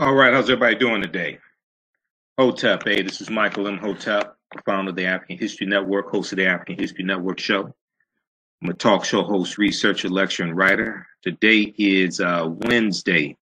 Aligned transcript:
All 0.00 0.14
right, 0.14 0.32
how's 0.32 0.44
everybody 0.44 0.76
doing 0.76 1.02
today? 1.02 1.40
Hotep, 2.38 2.84
hey, 2.84 3.02
this 3.02 3.20
is 3.20 3.30
Michael 3.30 3.66
Imhotep, 3.66 4.36
founder 4.64 4.90
of 4.90 4.96
the 4.96 5.06
African 5.06 5.36
History 5.38 5.66
Network, 5.66 6.08
host 6.08 6.30
of 6.30 6.36
the 6.36 6.46
African 6.46 6.78
History 6.78 7.02
Network 7.02 7.40
show. 7.40 7.74
I'm 8.62 8.68
a 8.68 8.74
talk 8.74 9.04
show 9.04 9.24
host, 9.24 9.58
researcher, 9.58 10.08
lecturer, 10.08 10.46
and 10.46 10.56
writer. 10.56 11.04
Today 11.24 11.74
is 11.76 12.20
uh, 12.20 12.46
Wednesday, 12.48 13.36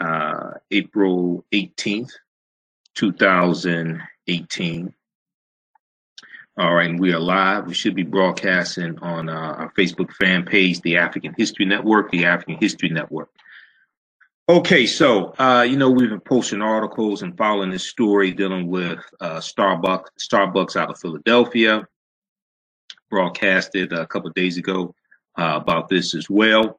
uh, 0.00 0.54
April 0.72 1.44
18th, 1.52 2.10
2018. 2.96 4.94
All 6.58 6.74
right, 6.74 6.90
and 6.90 6.98
we 6.98 7.12
are 7.12 7.20
live. 7.20 7.68
We 7.68 7.74
should 7.74 7.94
be 7.94 8.02
broadcasting 8.02 8.98
on 8.98 9.28
uh, 9.28 9.32
our 9.32 9.72
Facebook 9.78 10.10
fan 10.14 10.44
page, 10.44 10.80
the 10.80 10.96
African 10.96 11.36
History 11.38 11.66
Network, 11.66 12.10
the 12.10 12.24
African 12.24 12.56
History 12.56 12.88
Network. 12.88 13.30
Okay, 14.46 14.84
so 14.84 15.32
uh, 15.38 15.64
you 15.66 15.78
know 15.78 15.88
we've 15.88 16.10
been 16.10 16.20
posting 16.20 16.60
articles 16.60 17.22
and 17.22 17.34
following 17.34 17.70
this 17.70 17.88
story 17.88 18.30
dealing 18.30 18.66
with 18.66 18.98
uh, 19.22 19.38
Starbucks, 19.38 20.08
Starbucks 20.20 20.76
out 20.76 20.90
of 20.90 21.00
Philadelphia, 21.00 21.88
broadcasted 23.08 23.94
a 23.94 24.06
couple 24.06 24.28
days 24.32 24.58
ago 24.58 24.94
uh, 25.38 25.58
about 25.62 25.88
this 25.88 26.14
as 26.14 26.28
well, 26.28 26.78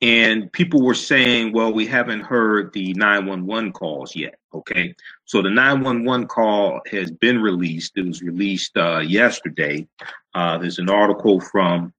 and 0.00 0.50
people 0.52 0.80
were 0.80 0.94
saying, 0.94 1.52
well, 1.52 1.70
we 1.70 1.86
haven't 1.86 2.22
heard 2.22 2.72
the 2.72 2.94
911 2.94 3.72
calls 3.72 4.16
yet. 4.16 4.38
Okay, 4.54 4.94
so 5.26 5.42
the 5.42 5.50
911 5.50 6.28
call 6.28 6.80
has 6.90 7.10
been 7.10 7.42
released. 7.42 7.92
It 7.96 8.06
was 8.06 8.22
released 8.22 8.74
uh, 8.78 9.00
yesterday. 9.00 9.86
Uh, 10.34 10.56
there's 10.56 10.78
an 10.78 10.88
article 10.88 11.42
from 11.42 11.92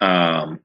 um, 0.00 0.58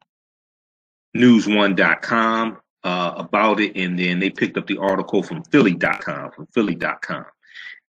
NewsOne.com 1.17 2.59
uh, 2.85 3.15
about 3.17 3.59
it, 3.59 3.75
and 3.75 3.99
then 3.99 4.19
they 4.19 4.29
picked 4.29 4.57
up 4.57 4.67
the 4.67 4.77
article 4.77 5.23
from 5.23 5.43
Philly.com, 5.43 6.31
from 6.31 6.45
Philly.com, 6.47 7.25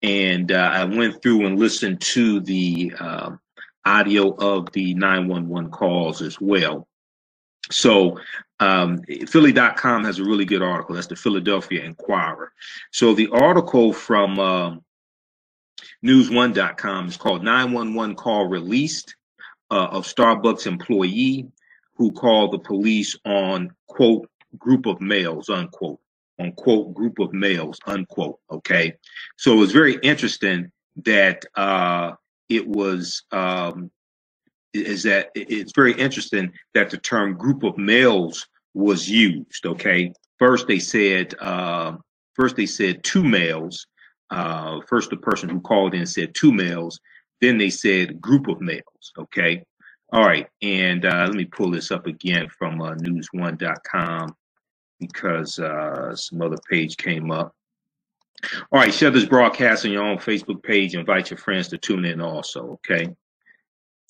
and 0.03 0.51
uh, 0.51 0.71
I 0.73 0.83
went 0.83 1.21
through 1.23 1.45
and 1.47 1.57
listened 1.57 2.01
to 2.01 2.41
the 2.41 2.93
uh, 2.99 3.31
audio 3.85 4.35
of 4.35 4.71
the 4.73 4.93
911 4.93 5.71
calls 5.71 6.21
as 6.21 6.39
well. 6.39 6.87
So 7.71 8.19
um, 8.59 9.01
Philly.com 9.27 10.03
has 10.03 10.19
a 10.19 10.23
really 10.23 10.45
good 10.45 10.61
article. 10.61 10.95
That's 10.95 11.07
the 11.07 11.15
Philadelphia 11.15 11.83
Inquirer. 11.83 12.51
So 12.91 13.13
the 13.13 13.29
article 13.29 13.93
from 13.93 14.39
um, 14.39 14.83
NewsOne.com 16.03 17.07
is 17.07 17.17
called 17.17 17.43
911 17.43 18.15
Call 18.15 18.47
Released 18.47 19.15
uh, 19.69 19.87
of 19.91 20.05
Starbucks 20.05 20.67
Employee 20.67 21.47
who 21.95 22.11
called 22.11 22.51
the 22.51 22.59
police 22.59 23.15
on, 23.25 23.71
quote, 23.87 24.27
group 24.57 24.85
of 24.85 25.01
males, 25.01 25.49
unquote, 25.49 25.99
unquote, 26.39 26.93
group 26.93 27.19
of 27.19 27.33
males, 27.33 27.79
unquote. 27.85 28.39
Okay. 28.51 28.93
So 29.37 29.53
it 29.53 29.57
was 29.57 29.71
very 29.71 29.95
interesting 30.03 30.71
that 31.05 31.45
uh, 31.55 32.13
it 32.49 32.67
was, 32.67 33.23
um, 33.31 33.91
is 34.73 35.03
that 35.03 35.29
it's 35.35 35.73
very 35.73 35.93
interesting 35.93 36.51
that 36.73 36.89
the 36.89 36.97
term 36.97 37.37
group 37.37 37.63
of 37.63 37.77
males 37.77 38.47
was 38.73 39.09
used. 39.09 39.65
Okay. 39.65 40.13
First, 40.39 40.67
they 40.67 40.79
said, 40.79 41.35
uh, 41.39 41.97
first, 42.33 42.55
they 42.55 42.65
said 42.65 43.03
two 43.03 43.23
males. 43.23 43.85
Uh, 44.29 44.79
first, 44.87 45.09
the 45.09 45.17
person 45.17 45.49
who 45.49 45.59
called 45.59 45.93
in 45.93 46.05
said 46.05 46.33
two 46.33 46.51
males. 46.51 46.99
Then 47.41 47.57
they 47.57 47.69
said 47.69 48.21
group 48.21 48.47
of 48.47 48.61
males. 48.61 49.13
Okay. 49.17 49.63
All 50.13 50.25
right. 50.25 50.47
And 50.61 51.05
uh, 51.05 51.25
let 51.27 51.35
me 51.35 51.45
pull 51.45 51.71
this 51.71 51.91
up 51.91 52.05
again 52.05 52.47
from 52.49 52.81
uh, 52.81 52.95
newsone.com 52.95 54.35
because 55.01 55.59
uh, 55.59 56.15
some 56.15 56.41
other 56.41 56.57
page 56.69 56.95
came 56.95 57.31
up. 57.31 57.53
All 58.71 58.79
right, 58.79 58.93
share 58.93 59.11
this 59.11 59.25
broadcast 59.25 59.85
on 59.85 59.91
your 59.91 60.03
own 60.03 60.17
Facebook 60.17 60.63
page. 60.63 60.95
Invite 60.95 61.29
your 61.29 61.37
friends 61.37 61.67
to 61.69 61.77
tune 61.77 62.05
in 62.05 62.21
also, 62.21 62.79
okay? 62.85 63.13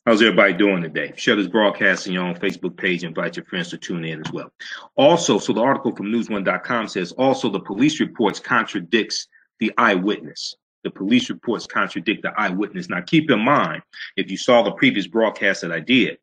How's 0.05 0.21
everybody 0.21 0.53
doing 0.53 0.81
today? 0.81 1.13
Share 1.15 1.35
this 1.35 1.47
broadcast 1.47 2.07
on 2.07 2.13
your 2.13 2.23
own 2.23 2.35
Facebook 2.35 2.75
page. 2.75 3.03
Invite 3.03 3.35
your 3.35 3.45
friends 3.45 3.69
to 3.69 3.77
tune 3.77 4.03
in 4.03 4.19
as 4.25 4.31
well. 4.31 4.51
Also, 4.95 5.37
so 5.37 5.53
the 5.53 5.61
article 5.61 5.95
from 5.95 6.07
newsone.com 6.07 6.87
says 6.87 7.11
also 7.13 7.49
the 7.49 7.59
police 7.59 7.99
reports 7.99 8.39
contradicts 8.39 9.27
the 9.59 9.71
eyewitness. 9.77 10.55
The 10.83 10.89
police 10.89 11.29
reports 11.29 11.67
contradict 11.67 12.23
the 12.23 12.33
eyewitness. 12.35 12.89
Now, 12.89 13.01
keep 13.01 13.29
in 13.29 13.41
mind, 13.41 13.83
if 14.17 14.31
you 14.31 14.37
saw 14.37 14.63
the 14.63 14.71
previous 14.71 15.05
broadcast 15.05 15.61
that 15.61 15.71
I 15.71 15.79
did, 15.79 16.17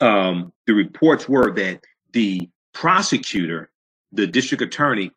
um, 0.00 0.52
the 0.66 0.74
reports 0.74 1.28
were 1.28 1.52
that 1.54 1.84
the 2.12 2.48
prosecutor, 2.72 3.70
the 4.12 4.26
district 4.26 4.62
attorney, 4.62 5.12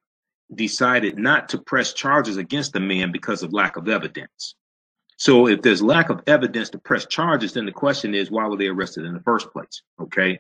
decided 0.53 1.17
not 1.17 1.49
to 1.49 1.57
press 1.57 1.93
charges 1.93 2.37
against 2.37 2.73
the 2.73 2.79
man 2.79 3.11
because 3.11 3.43
of 3.43 3.53
lack 3.53 3.75
of 3.75 3.87
evidence. 3.87 4.55
So 5.17 5.47
if 5.47 5.61
there's 5.61 5.81
lack 5.81 6.09
of 6.09 6.21
evidence 6.27 6.69
to 6.71 6.77
press 6.77 7.05
charges, 7.05 7.53
then 7.53 7.65
the 7.65 7.71
question 7.71 8.13
is, 8.13 8.31
why 8.31 8.47
were 8.47 8.57
they 8.57 8.67
arrested 8.67 9.05
in 9.05 9.13
the 9.13 9.21
first 9.21 9.51
place? 9.51 9.81
Okay. 9.99 10.39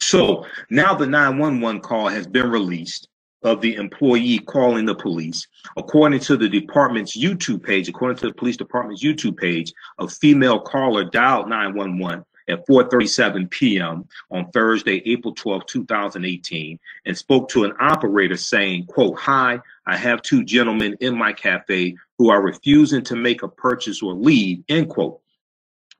So 0.00 0.46
now 0.70 0.94
the 0.94 1.06
911 1.06 1.80
call 1.80 2.08
has 2.08 2.26
been 2.26 2.48
released 2.50 3.08
of 3.42 3.60
the 3.60 3.74
employee 3.74 4.38
calling 4.38 4.84
the 4.84 4.94
police. 4.94 5.46
According 5.76 6.20
to 6.20 6.36
the 6.36 6.48
department's 6.48 7.16
YouTube 7.16 7.62
page, 7.62 7.88
according 7.88 8.18
to 8.18 8.28
the 8.28 8.34
police 8.34 8.56
department's 8.56 9.04
YouTube 9.04 9.36
page, 9.36 9.72
a 9.98 10.08
female 10.08 10.60
caller 10.60 11.04
dialed 11.04 11.48
911 11.48 12.24
at 12.48 12.66
4:37 12.68 13.50
p.m. 13.50 14.08
on 14.30 14.50
Thursday, 14.52 15.02
April 15.06 15.34
12, 15.34 15.66
2018, 15.66 16.78
and 17.06 17.18
spoke 17.18 17.48
to 17.50 17.64
an 17.64 17.72
operator 17.80 18.36
saying, 18.36 18.86
quote, 18.86 19.18
"Hi, 19.20 19.60
I 19.86 19.96
have 19.96 20.22
two 20.22 20.44
gentlemen 20.44 20.96
in 21.00 21.16
my 21.16 21.32
cafe 21.32 21.96
who 22.18 22.30
are 22.30 22.42
refusing 22.42 23.04
to 23.04 23.16
make 23.16 23.42
a 23.42 23.48
purchase 23.48 24.02
or 24.02 24.14
leave." 24.14 24.64
End 24.68 24.88
quote. 24.88 25.20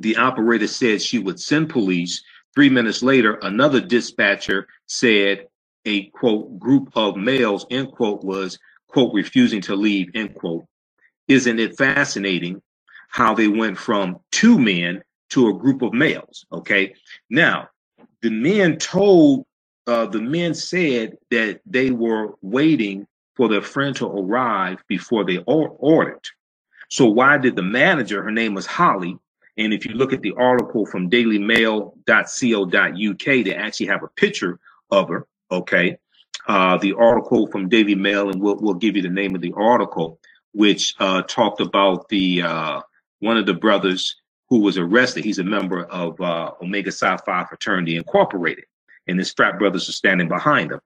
The 0.00 0.16
operator 0.16 0.66
said 0.66 1.02
she 1.02 1.18
would 1.18 1.40
send 1.40 1.70
police. 1.70 2.22
Three 2.54 2.70
minutes 2.70 3.02
later, 3.02 3.34
another 3.42 3.80
dispatcher 3.80 4.68
said 4.86 5.48
a 5.86 6.06
quote 6.10 6.58
group 6.58 6.90
of 6.94 7.16
males 7.16 7.66
end 7.70 7.92
quote 7.92 8.24
was 8.24 8.58
quote 8.88 9.14
refusing 9.14 9.60
to 9.62 9.76
leave 9.76 10.08
end 10.14 10.34
quote. 10.34 10.64
Isn't 11.28 11.60
it 11.60 11.76
fascinating 11.78 12.62
how 13.08 13.34
they 13.34 13.48
went 13.48 13.78
from 13.78 14.18
two 14.30 14.58
men 14.58 15.02
to 15.30 15.48
a 15.48 15.54
group 15.54 15.82
of 15.82 15.92
males. 15.92 16.46
Okay. 16.52 16.94
Now, 17.30 17.68
the 18.22 18.30
men 18.30 18.78
told, 18.78 19.46
uh, 19.86 20.06
the 20.06 20.20
men 20.20 20.54
said 20.54 21.16
that 21.30 21.60
they 21.66 21.90
were 21.90 22.34
waiting 22.42 23.06
for 23.36 23.48
their 23.48 23.62
friend 23.62 23.94
to 23.96 24.06
arrive 24.06 24.78
before 24.88 25.24
they 25.24 25.38
or- 25.38 25.76
ordered. 25.78 26.26
So 26.90 27.06
why 27.06 27.38
did 27.38 27.54
the 27.54 27.62
manager, 27.62 28.22
her 28.22 28.30
name 28.30 28.54
was 28.54 28.66
Holly, 28.66 29.18
and 29.58 29.74
if 29.74 29.84
you 29.84 29.94
look 29.94 30.12
at 30.12 30.22
the 30.22 30.34
article 30.36 30.86
from 30.86 31.10
dailymail.co.uk, 31.10 33.24
they 33.24 33.54
actually 33.54 33.86
have 33.86 34.02
a 34.02 34.08
picture 34.08 34.58
of 34.90 35.08
her. 35.08 35.26
Okay. 35.50 35.98
Uh, 36.46 36.78
the 36.78 36.94
article 36.94 37.46
from 37.48 37.68
Daily 37.68 37.94
Mail, 37.94 38.30
and 38.30 38.40
we'll, 38.40 38.56
we'll 38.56 38.74
give 38.74 38.96
you 38.96 39.02
the 39.02 39.08
name 39.08 39.34
of 39.34 39.40
the 39.40 39.52
article, 39.54 40.20
which 40.52 40.94
uh, 40.98 41.22
talked 41.22 41.60
about 41.60 42.08
the 42.08 42.42
uh, 42.42 42.80
one 43.18 43.36
of 43.36 43.46
the 43.46 43.54
brothers 43.54 44.16
who 44.48 44.60
was 44.60 44.78
arrested. 44.78 45.24
He's 45.24 45.38
a 45.38 45.44
member 45.44 45.84
of 45.84 46.20
uh, 46.20 46.52
Omega 46.62 46.92
Psi 46.92 47.16
Phi 47.18 47.44
Fraternity 47.44 47.96
Incorporated, 47.96 48.64
and 49.06 49.18
his 49.18 49.32
frat 49.32 49.58
brothers 49.58 49.88
are 49.88 49.92
standing 49.92 50.28
behind 50.28 50.72
him. 50.72 50.80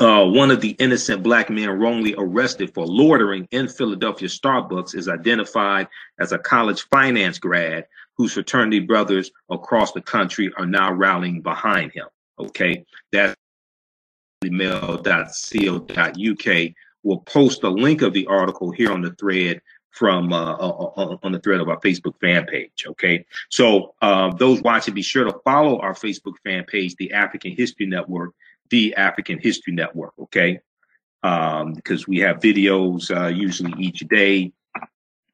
Uh, 0.00 0.24
one 0.24 0.50
of 0.50 0.62
the 0.62 0.70
innocent 0.78 1.22
black 1.22 1.50
men 1.50 1.68
wrongly 1.68 2.14
arrested 2.16 2.72
for 2.72 2.86
loitering 2.86 3.46
in 3.50 3.68
Philadelphia 3.68 4.28
Starbucks 4.28 4.94
is 4.94 5.08
identified 5.08 5.88
as 6.18 6.32
a 6.32 6.38
college 6.38 6.86
finance 6.88 7.38
grad 7.38 7.86
whose 8.16 8.32
fraternity 8.32 8.80
brothers 8.80 9.30
across 9.50 9.92
the 9.92 10.00
country 10.00 10.50
are 10.56 10.66
now 10.66 10.90
rallying 10.92 11.42
behind 11.42 11.92
him. 11.92 12.06
Okay, 12.38 12.84
that's 13.12 13.36
mail.co.uk. 14.42 15.14
We'll 17.02 17.18
post 17.18 17.62
a 17.62 17.68
link 17.68 18.00
of 18.00 18.14
the 18.14 18.26
article 18.26 18.70
here 18.70 18.90
on 18.90 19.02
the 19.02 19.12
thread 19.12 19.60
from 19.94 20.32
uh, 20.32 20.56
on 20.56 21.32
the 21.32 21.38
thread 21.38 21.60
of 21.60 21.68
our 21.68 21.80
Facebook 21.80 22.18
fan 22.20 22.44
page. 22.46 22.84
Okay, 22.86 23.24
so 23.48 23.94
uh, 24.02 24.32
those 24.34 24.60
watching, 24.60 24.92
be 24.92 25.02
sure 25.02 25.24
to 25.24 25.38
follow 25.44 25.78
our 25.78 25.94
Facebook 25.94 26.34
fan 26.44 26.64
page, 26.64 26.96
the 26.96 27.12
African 27.12 27.52
History 27.52 27.86
Network, 27.86 28.32
the 28.70 28.94
African 28.96 29.38
History 29.38 29.72
Network. 29.72 30.12
Okay, 30.18 30.58
um, 31.22 31.74
because 31.74 32.08
we 32.08 32.18
have 32.18 32.38
videos 32.38 33.14
uh, 33.16 33.28
usually 33.28 33.72
each 33.78 34.00
day. 34.00 34.52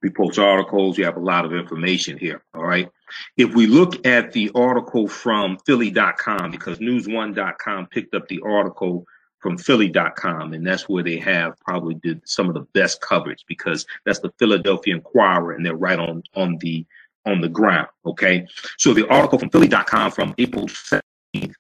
We 0.02 0.10
post 0.10 0.38
articles. 0.38 0.96
We 0.96 1.04
have 1.04 1.16
a 1.16 1.20
lot 1.20 1.44
of 1.44 1.52
information 1.52 2.16
here. 2.16 2.42
All 2.54 2.64
right. 2.64 2.88
If 3.36 3.54
we 3.54 3.66
look 3.66 4.06
at 4.06 4.32
the 4.32 4.50
article 4.54 5.08
from 5.08 5.58
Philly.com, 5.66 6.50
because 6.50 6.78
NewsOne.com 6.78 7.86
picked 7.88 8.14
up 8.14 8.26
the 8.28 8.40
article 8.42 9.04
from 9.40 9.58
Philly.com, 9.58 10.52
and 10.52 10.66
that's 10.66 10.88
where 10.88 11.02
they 11.02 11.18
have 11.18 11.58
probably 11.60 11.94
did 11.94 12.20
some 12.28 12.48
of 12.48 12.54
the 12.54 12.66
best 12.74 13.00
coverage 13.00 13.44
because 13.48 13.86
that's 14.04 14.20
the 14.20 14.32
Philadelphia 14.38 14.94
Inquirer, 14.94 15.52
and 15.52 15.64
they're 15.64 15.74
right 15.74 15.98
on 15.98 16.22
on 16.34 16.58
the 16.58 16.86
on 17.26 17.40
the 17.40 17.48
ground. 17.48 17.88
Okay, 18.06 18.46
so 18.78 18.94
the 18.94 19.08
article 19.08 19.38
from 19.38 19.50
Philly.com 19.50 20.10
from 20.10 20.34
April 20.38 20.66
17th 20.66 21.54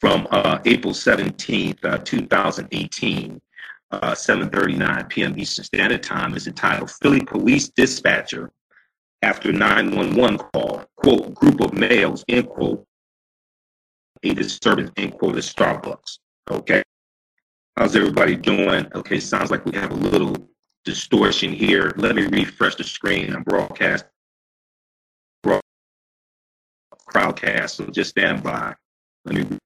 from 0.00 0.26
uh, 0.30 0.58
April 0.64 0.94
17th, 0.94 1.84
uh, 1.84 1.98
2018, 1.98 3.40
uh, 3.90 4.12
7.39 4.12 5.08
p.m. 5.08 5.38
Eastern 5.38 5.64
Standard 5.64 6.02
Time 6.02 6.34
is 6.34 6.46
entitled 6.46 6.90
Philly 6.90 7.20
Police 7.20 7.68
Dispatcher 7.68 8.50
After 9.22 9.52
911 9.52 10.38
Call, 10.38 10.84
quote, 10.96 11.34
group 11.34 11.60
of 11.60 11.74
males, 11.74 12.24
end 12.28 12.48
quote, 12.48 12.86
a 14.22 14.32
disturbance, 14.32 14.90
end 14.96 15.12
quote, 15.18 15.36
at 15.36 15.42
Starbucks. 15.42 16.18
Okay. 16.50 16.82
How's 17.76 17.96
everybody 17.96 18.36
doing? 18.36 18.86
Okay, 18.94 19.20
sounds 19.20 19.50
like 19.50 19.64
we 19.64 19.76
have 19.78 19.92
a 19.92 19.94
little 19.94 20.36
distortion 20.84 21.52
here. 21.52 21.92
Let 21.96 22.16
me 22.16 22.26
refresh 22.26 22.74
the 22.74 22.84
screen 22.84 23.32
and 23.32 23.44
broadcast 23.44 24.04
crowdcast. 27.10 27.70
So 27.70 27.86
just 27.86 28.10
stand 28.10 28.42
by. 28.42 28.74
Let 29.24 29.34
me 29.34 29.58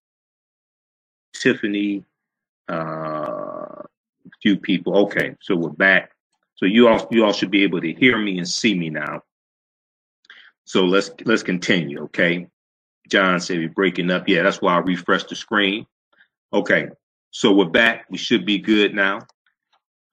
Tiffany, 1.34 2.04
uh, 2.69 3.82
few 4.42 4.56
people. 4.56 4.96
Okay, 5.04 5.36
so 5.40 5.54
we're 5.56 5.70
back. 5.70 6.12
So 6.56 6.66
you 6.66 6.88
all 6.88 7.06
you 7.10 7.25
all 7.25 7.32
should 7.32 7.50
be 7.50 7.64
able 7.64 7.81
to 7.81 7.92
hear 7.92 8.16
me 8.19 8.38
and 8.38 8.48
see 8.48 8.75
me 8.75 8.90
now. 8.90 9.22
So 10.64 10.84
let's 10.84 11.10
let's 11.25 11.42
continue. 11.42 12.02
Okay, 12.04 12.46
John 13.08 13.40
said 13.40 13.58
we're 13.58 13.69
breaking 13.69 14.10
up. 14.10 14.28
Yeah, 14.28 14.42
that's 14.42 14.62
why 14.62 14.75
I 14.75 14.78
refreshed 14.78 15.28
the 15.28 15.36
screen. 15.36 15.86
Okay, 16.55 16.87
so 17.33 17.53
we're 17.53 17.65
back. 17.65 18.06
We 18.11 18.17
should 18.17 18.47
be 18.47 18.59
good 18.61 18.95
now. 18.95 19.23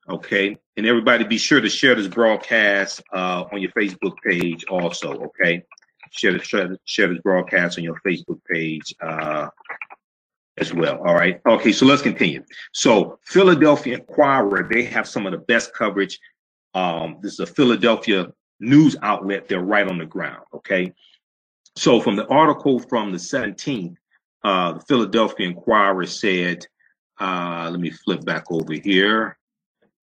Okay, 0.09 0.57
and 0.75 0.87
everybody 0.87 1.23
be 1.23 1.37
sure 1.37 1.61
to 1.61 1.69
share 1.69 1.93
this 1.93 2.07
broadcast 2.07 2.99
uh, 3.13 3.43
on 3.51 3.61
your 3.61 3.69
Facebook 3.73 4.15
page 4.25 4.65
also. 4.65 5.25
Okay, 5.25 5.61
share, 6.09 6.33
the, 6.33 6.43
share, 6.43 6.75
share 6.85 7.09
this 7.09 7.21
broadcast 7.21 7.77
on 7.77 7.83
your 7.83 8.01
Facebook 8.03 8.39
page. 8.51 8.95
Uh, 8.99 9.49
as 10.57 10.73
well. 10.73 10.97
All 11.05 11.13
right. 11.13 11.39
Okay, 11.47 11.71
so 11.71 11.85
let's 11.85 12.01
continue. 12.01 12.43
So 12.73 13.19
Philadelphia 13.23 13.97
Inquirer, 13.97 14.67
they 14.69 14.83
have 14.83 15.07
some 15.07 15.27
of 15.27 15.33
the 15.33 15.37
best 15.37 15.75
coverage. 15.75 16.19
Um, 16.73 17.19
this 17.21 17.33
is 17.33 17.39
a 17.39 17.45
Philadelphia 17.45 18.33
news 18.59 18.95
outlet. 19.03 19.47
They're 19.47 19.61
right 19.61 19.87
on 19.87 19.99
the 19.99 20.05
ground. 20.05 20.43
Okay. 20.55 20.91
So 21.77 22.01
from 22.01 22.15
the 22.15 22.27
article 22.27 22.79
from 22.79 23.11
the 23.11 23.17
17th, 23.17 23.95
uh, 24.43 24.73
the 24.73 24.79
Philadelphia 24.81 25.47
Inquirer 25.47 26.05
said, 26.05 26.65
uh, 27.19 27.69
let 27.71 27.79
me 27.79 27.91
flip 27.91 28.25
back 28.25 28.45
over 28.49 28.73
here 28.73 29.37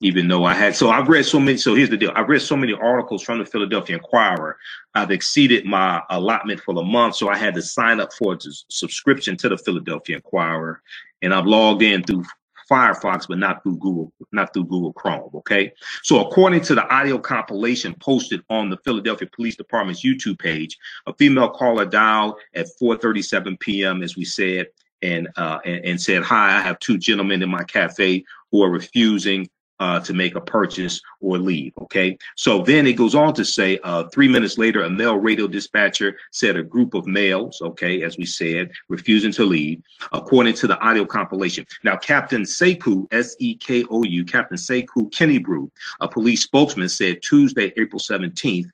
even 0.01 0.29
though 0.29 0.45
I 0.45 0.55
had 0.55 0.77
so 0.77 0.91
I've 0.91 1.09
read 1.09 1.25
so 1.25 1.41
many. 1.41 1.59
So 1.59 1.75
here's 1.75 1.91
the 1.91 1.97
deal: 1.97 2.13
I've 2.15 2.29
read 2.29 2.43
so 2.43 2.57
many 2.57 2.73
articles 2.73 3.23
from 3.23 3.39
the 3.39 3.45
Philadelphia 3.45 3.97
Inquirer. 3.97 4.57
I've 4.95 5.11
exceeded 5.11 5.65
my 5.65 6.03
allotment 6.11 6.61
for 6.61 6.75
the 6.75 6.83
month, 6.83 7.17
so 7.17 7.29
I 7.29 7.37
had 7.37 7.55
to 7.55 7.63
sign 7.63 8.01
up 8.01 8.13
for 8.13 8.35
a 8.35 8.39
subscription 8.69 9.37
to 9.39 9.49
the 9.49 9.59
Philadelphia 9.59 10.17
Inquirer, 10.17 10.83
and 11.23 11.35
I've 11.35 11.47
logged 11.47 11.83
in 11.83 12.03
through 12.05 12.25
Firefox, 12.71 13.27
but 13.29 13.39
not 13.39 13.63
through 13.63 13.79
Google, 13.79 14.13
not 14.33 14.53
through 14.53 14.65
Google 14.65 14.93
Chrome. 14.93 15.31
Okay. 15.35 15.73
So 16.03 16.27
according 16.27 16.61
to 16.63 16.75
the 16.75 16.87
audio 16.89 17.19
compilation 17.19 17.95
posted 18.01 18.43
on 18.51 18.71
the 18.71 18.79
Philadelphia 18.85 19.29
Police 19.35 19.57
Department's 19.57 20.05
YouTube 20.05 20.39
page, 20.39 20.77
a 21.07 21.15
female 21.15 21.51
caller 21.51 21.85
dialed 21.85 22.37
at 22.55 22.67
4:37 22.81 23.59
p.m. 23.61 24.03
as 24.03 24.17
we 24.17 24.25
said. 24.25 24.67
And, 25.01 25.29
uh, 25.37 25.61
and 25.65 25.85
and 25.85 26.03
said, 26.03 26.25
"Hi, 26.25 26.59
I 26.59 26.61
have 26.61 26.81
two 26.81 26.99
gentlemen 26.99 27.41
in 27.41 27.49
my 27.49 27.63
cafe 27.63 28.25
who 28.51 28.65
are 28.65 28.71
refusing 28.71 29.49
uh, 29.81 30.01
to 30.01 30.13
make 30.13 30.35
a 30.35 30.41
purchase 30.41 31.01
or 31.21 31.39
leave. 31.39 31.73
Okay. 31.83 32.19
So 32.37 32.63
then 32.63 32.87
it 32.87 32.95
goes 32.95 33.15
on 33.15 33.35
to 33.35 33.45
say, 33.45 33.79
uh, 33.85 34.05
three 34.09 34.29
minutes 34.29 34.59
later, 34.59 34.83
a 34.83 34.91
male 34.91 35.17
radio 35.17 35.47
dispatcher 35.47 36.17
said 36.33 36.57
a 36.57 36.63
group 36.63 36.95
of 36.95 37.07
males, 37.07 37.61
okay, 37.63 38.03
as 38.03 38.17
we 38.19 38.25
said, 38.25 38.71
refusing 38.89 39.33
to 39.33 39.45
leave, 39.45 39.83
according 40.13 40.55
to 40.55 40.67
the 40.67 40.79
audio 40.81 41.05
compilation. 41.05 41.67
Now, 41.85 41.97
Captain 41.97 42.43
Sekou, 42.43 43.07
S 43.13 43.37
E 43.39 43.55
K 43.55 43.85
O 43.91 44.03
U, 44.03 44.25
Captain 44.25 44.59
Sekou 44.59 45.11
Kinebrew, 45.11 45.71
a 46.01 46.09
police 46.09 46.43
spokesman, 46.43 46.89
said 46.89 47.23
Tuesday, 47.23 47.73
April 47.77 48.01
17th, 48.01 48.69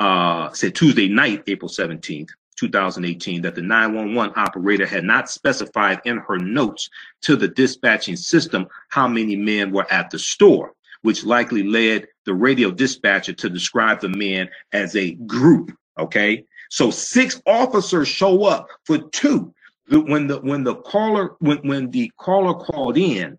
uh, 0.00 0.52
said 0.52 0.74
Tuesday 0.74 1.08
night, 1.08 1.42
April 1.46 1.68
17th, 1.68 2.30
2018 2.68 3.42
that 3.42 3.54
the 3.54 3.62
911 3.62 4.32
operator 4.36 4.86
had 4.86 5.04
not 5.04 5.28
specified 5.28 6.00
in 6.04 6.18
her 6.18 6.38
notes 6.38 6.88
to 7.22 7.36
the 7.36 7.48
dispatching 7.48 8.16
system 8.16 8.66
how 8.88 9.06
many 9.06 9.36
men 9.36 9.72
were 9.72 9.90
at 9.92 10.10
the 10.10 10.18
store, 10.18 10.72
which 11.02 11.24
likely 11.24 11.62
led 11.62 12.06
the 12.24 12.34
radio 12.34 12.70
dispatcher 12.70 13.32
to 13.32 13.50
describe 13.50 14.00
the 14.00 14.08
men 14.08 14.48
as 14.72 14.96
a 14.96 15.12
group. 15.12 15.72
Okay. 15.98 16.44
So 16.70 16.90
six 16.90 17.40
officers 17.46 18.08
show 18.08 18.44
up 18.44 18.68
for 18.84 18.98
two. 19.10 19.54
When 19.90 20.26
the 20.26 20.38
when 20.38 20.64
the 20.64 20.76
caller 20.76 21.36
when 21.40 21.58
when 21.58 21.90
the 21.90 22.10
caller 22.18 22.54
called 22.54 22.96
in 22.96 23.38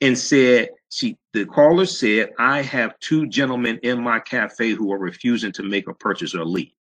and 0.00 0.16
said 0.16 0.68
she 0.90 1.16
the 1.32 1.46
caller 1.46 1.86
said, 1.86 2.30
I 2.38 2.62
have 2.62 2.98
two 3.00 3.26
gentlemen 3.26 3.80
in 3.82 4.02
my 4.02 4.20
cafe 4.20 4.70
who 4.70 4.92
are 4.92 4.98
refusing 4.98 5.50
to 5.52 5.62
make 5.62 5.88
a 5.88 5.94
purchase 5.94 6.34
or 6.34 6.44
leave. 6.44 6.72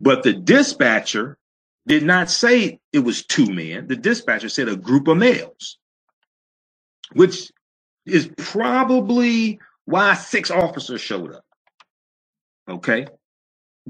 But 0.00 0.22
the 0.22 0.32
dispatcher 0.32 1.38
did 1.86 2.02
not 2.02 2.30
say 2.30 2.80
it 2.92 3.00
was 3.00 3.24
two 3.24 3.46
men. 3.46 3.86
The 3.86 3.96
dispatcher 3.96 4.48
said 4.48 4.68
a 4.68 4.76
group 4.76 5.08
of 5.08 5.16
males, 5.16 5.78
which 7.12 7.50
is 8.04 8.30
probably 8.36 9.58
why 9.84 10.14
six 10.14 10.50
officers 10.50 11.00
showed 11.00 11.32
up. 11.32 11.44
Okay. 12.68 13.06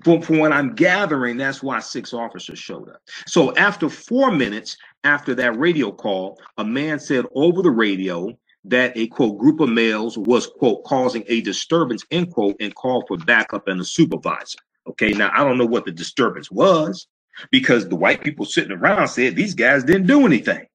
From, 0.04 0.20
from 0.20 0.38
what 0.38 0.52
I'm 0.52 0.74
gathering, 0.74 1.38
that's 1.38 1.62
why 1.62 1.80
six 1.80 2.12
officers 2.12 2.58
showed 2.58 2.90
up. 2.90 3.00
So 3.26 3.54
after 3.56 3.88
four 3.88 4.30
minutes 4.30 4.76
after 5.04 5.34
that 5.36 5.58
radio 5.58 5.90
call, 5.90 6.38
a 6.58 6.64
man 6.64 6.98
said 6.98 7.24
over 7.34 7.62
the 7.62 7.70
radio 7.70 8.36
that 8.64 8.92
a 8.96 9.06
quote 9.06 9.38
group 9.38 9.60
of 9.60 9.70
males 9.70 10.18
was 10.18 10.46
quote 10.46 10.84
causing 10.84 11.24
a 11.28 11.40
disturbance 11.40 12.04
end 12.10 12.30
quote 12.32 12.56
and 12.60 12.74
called 12.74 13.04
for 13.08 13.16
backup 13.16 13.68
and 13.68 13.80
a 13.80 13.84
supervisor. 13.84 14.58
Okay, 14.88 15.10
now 15.10 15.30
I 15.34 15.44
don't 15.44 15.58
know 15.58 15.66
what 15.66 15.84
the 15.84 15.92
disturbance 15.92 16.50
was 16.50 17.06
because 17.50 17.88
the 17.88 17.96
white 17.96 18.22
people 18.22 18.44
sitting 18.44 18.72
around 18.72 19.08
said 19.08 19.36
these 19.36 19.54
guys 19.54 19.84
didn't 19.84 20.06
do 20.06 20.26
anything. 20.26 20.66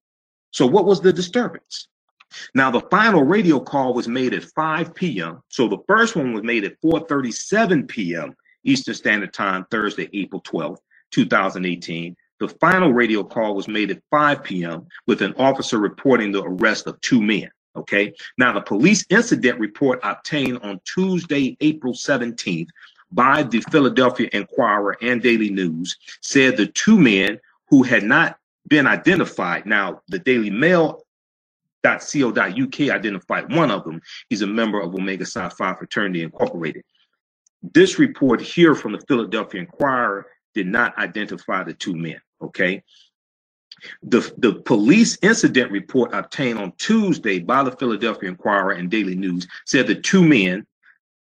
So 0.52 0.66
what 0.66 0.86
was 0.86 1.02
the 1.02 1.14
disturbance? 1.14 1.88
Now 2.56 2.72
the 2.72 2.82
final 2.82 3.24
radio 3.24 3.60
call 3.60 3.94
was 3.94 4.08
made 4.08 4.34
at 4.34 4.44
5 4.44 4.94
p.m. 4.96 5.42
So 5.50 5.68
the 5.68 5.80
first 5.88 6.16
one 6.16 6.34
was 6.34 6.44
made 6.44 6.64
at 6.64 6.82
4:37 6.82 7.88
p.m. 7.88 8.36
Eastern 8.64 8.94
Standard 8.94 9.34
Time, 9.34 9.66
Thursday, 9.72 10.10
April 10.14 10.42
12th, 10.42 10.78
2018. 11.12 12.16
The 12.40 12.48
final 12.48 12.94
radio 12.94 13.24
call 13.24 13.56
was 13.56 13.68
made 13.68 13.92
at 13.92 14.02
5 14.10 14.44
p.m. 14.44 14.88
with 15.08 15.22
an 15.22 15.34
officer 15.38 15.78
reporting 15.78 16.32
the 16.32 16.44
arrest 16.44 16.88
of 16.88 17.00
two 17.02 17.22
men. 17.22 17.50
Okay. 17.76 18.14
Now 18.38 18.54
the 18.54 18.62
police 18.62 19.06
incident 19.10 19.60
report 19.60 20.00
obtained 20.04 20.60
on 20.62 20.82
Tuesday, 20.84 21.56
April 21.62 21.94
17th 21.94 22.68
by 23.12 23.44
the 23.44 23.62
Philadelphia 23.72 24.30
Inquirer 24.34 24.98
and 25.02 25.22
Daily 25.22 25.50
News 25.50 25.98
said 26.22 26.58
the 26.58 26.68
two 26.68 27.00
men 27.00 27.40
who 27.70 27.84
had 27.84 28.04
not 28.04 28.38
been 28.68 28.88
identified. 28.88 29.66
Now, 29.66 30.02
the 30.08 30.20
Daily 30.20 30.50
Mail 30.50 31.04
.co.uk 31.84 32.80
identified 32.80 33.56
one 33.56 33.72
of 33.72 33.84
them. 33.84 34.02
He's 34.30 34.44
a 34.44 34.48
member 34.48 34.80
of 34.80 34.94
Omega 34.94 35.26
Psi 35.26 35.50
Phi 35.50 35.74
Fraternity 35.74 36.22
Incorporated. 36.22 36.84
This 37.64 38.00
report 38.00 38.42
here 38.42 38.76
from 38.76 38.92
the 38.94 39.02
Philadelphia 39.08 39.62
Inquirer 39.62 40.28
did 40.54 40.68
not 40.68 40.98
identify 40.98 41.64
the 41.64 41.74
two 41.74 41.96
men. 41.96 42.22
Okay. 42.42 42.84
The, 44.04 44.32
the 44.38 44.62
police 44.62 45.18
incident 45.24 45.72
report 45.72 46.14
obtained 46.14 46.60
on 46.60 46.74
Tuesday 46.78 47.40
by 47.40 47.64
the 47.64 47.72
Philadelphia 47.72 48.30
Inquirer 48.30 48.72
and 48.72 48.92
Daily 48.92 49.16
News 49.16 49.48
said 49.66 49.88
the 49.88 49.96
two 49.96 50.24
men 50.24 50.68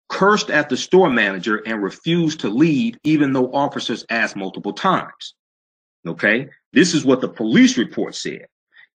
cursed 0.09 0.49
at 0.49 0.69
the 0.69 0.77
store 0.77 1.09
manager 1.09 1.61
and 1.65 1.81
refused 1.81 2.39
to 2.41 2.49
leave, 2.49 2.97
even 3.03 3.33
though 3.33 3.51
officers 3.51 4.05
asked 4.09 4.35
multiple 4.35 4.73
times. 4.73 5.35
Okay, 6.07 6.47
this 6.73 6.93
is 6.93 7.05
what 7.05 7.21
the 7.21 7.27
police 7.27 7.77
report 7.77 8.15
said. 8.15 8.45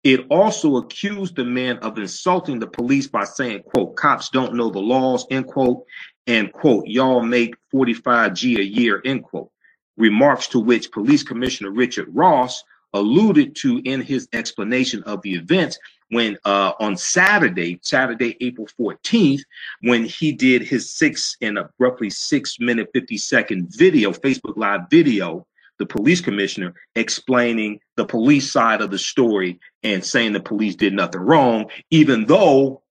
It 0.04 0.26
also 0.30 0.78
accused 0.78 1.36
the 1.36 1.46
men 1.46 1.78
of 1.80 1.98
insulting 1.98 2.60
the 2.60 2.68
police 2.68 3.08
by 3.08 3.24
saying, 3.24 3.64
quote, 3.64 3.96
cops 3.96 4.30
don't 4.30 4.54
know 4.54 4.70
the 4.70 4.80
laws, 4.80 5.26
end 5.32 5.48
quote, 5.48 5.84
and 6.28 6.52
quote, 6.52 6.86
y'all 6.86 7.22
make 7.22 7.56
45G 7.74 8.60
a 8.60 8.64
year, 8.64 9.02
end 9.04 9.24
quote. 9.24 9.50
Remarks 9.98 10.48
to 10.50 10.60
which 10.60 10.92
Police 10.92 11.24
Commissioner 11.24 11.72
Richard 11.72 12.08
Ross 12.14 12.64
alluded 12.96 13.56
to 13.58 13.82
in 13.86 14.02
his 14.02 14.28
explanation 14.34 15.04
of 15.04 15.22
the 15.22 15.36
events 15.36 15.78
when 16.10 16.38
uh, 16.46 16.72
on 16.80 16.96
Saturday, 16.96 17.80
Saturday, 17.82 18.38
April 18.42 18.68
14th, 18.80 19.42
when 19.82 20.06
he 20.06 20.32
did 20.32 20.62
his 20.62 20.90
six 20.96 21.36
in 21.42 21.58
a 21.58 21.70
roughly 21.78 22.10
six 22.10 22.60
minute, 22.60 22.90
50 22.94 23.18
second 23.18 23.68
video, 23.76 24.12
Facebook 24.12 24.56
Live 24.56 24.82
video, 24.90 25.46
the 25.78 25.86
police 25.86 26.22
commissioner 26.22 26.74
explaining 26.96 27.80
the 27.98 28.06
police 28.06 28.52
side 28.52 28.82
of 28.82 28.92
the 28.92 28.98
story 28.98 29.60
and 29.84 30.04
saying 30.04 30.34
the 30.34 30.40
police 30.40 30.76
did 30.76 30.94
nothing 30.94 31.22
wrong, 31.22 31.66
even 31.92 32.26
though 32.26 32.82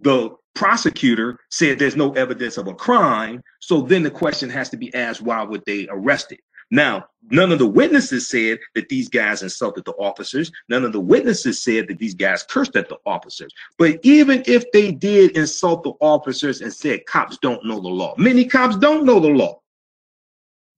the 0.00 0.30
prosecutor 0.54 1.38
said 1.50 1.78
there's 1.78 1.96
no 1.96 2.12
evidence 2.12 2.56
of 2.56 2.66
a 2.66 2.74
crime. 2.74 3.42
So 3.60 3.82
then 3.82 4.02
the 4.02 4.10
question 4.10 4.48
has 4.50 4.70
to 4.70 4.76
be 4.76 4.92
asked, 4.94 5.20
why 5.20 5.42
would 5.42 5.62
they 5.66 5.86
arrest 5.90 6.32
it? 6.32 6.40
Now, 6.70 7.06
none 7.30 7.50
of 7.50 7.58
the 7.58 7.66
witnesses 7.66 8.28
said 8.28 8.60
that 8.74 8.88
these 8.88 9.08
guys 9.08 9.42
insulted 9.42 9.84
the 9.84 9.92
officers. 9.92 10.52
None 10.68 10.84
of 10.84 10.92
the 10.92 11.00
witnesses 11.00 11.62
said 11.62 11.88
that 11.88 11.98
these 11.98 12.14
guys 12.14 12.44
cursed 12.44 12.76
at 12.76 12.88
the 12.88 12.98
officers. 13.06 13.52
But 13.76 13.98
even 14.02 14.42
if 14.46 14.70
they 14.72 14.92
did 14.92 15.36
insult 15.36 15.82
the 15.82 15.92
officers 16.00 16.60
and 16.60 16.72
said 16.72 17.06
cops 17.06 17.38
don't 17.38 17.64
know 17.64 17.80
the 17.80 17.88
law, 17.88 18.14
many 18.16 18.44
cops 18.44 18.76
don't 18.76 19.04
know 19.04 19.18
the 19.18 19.28
law. 19.28 19.60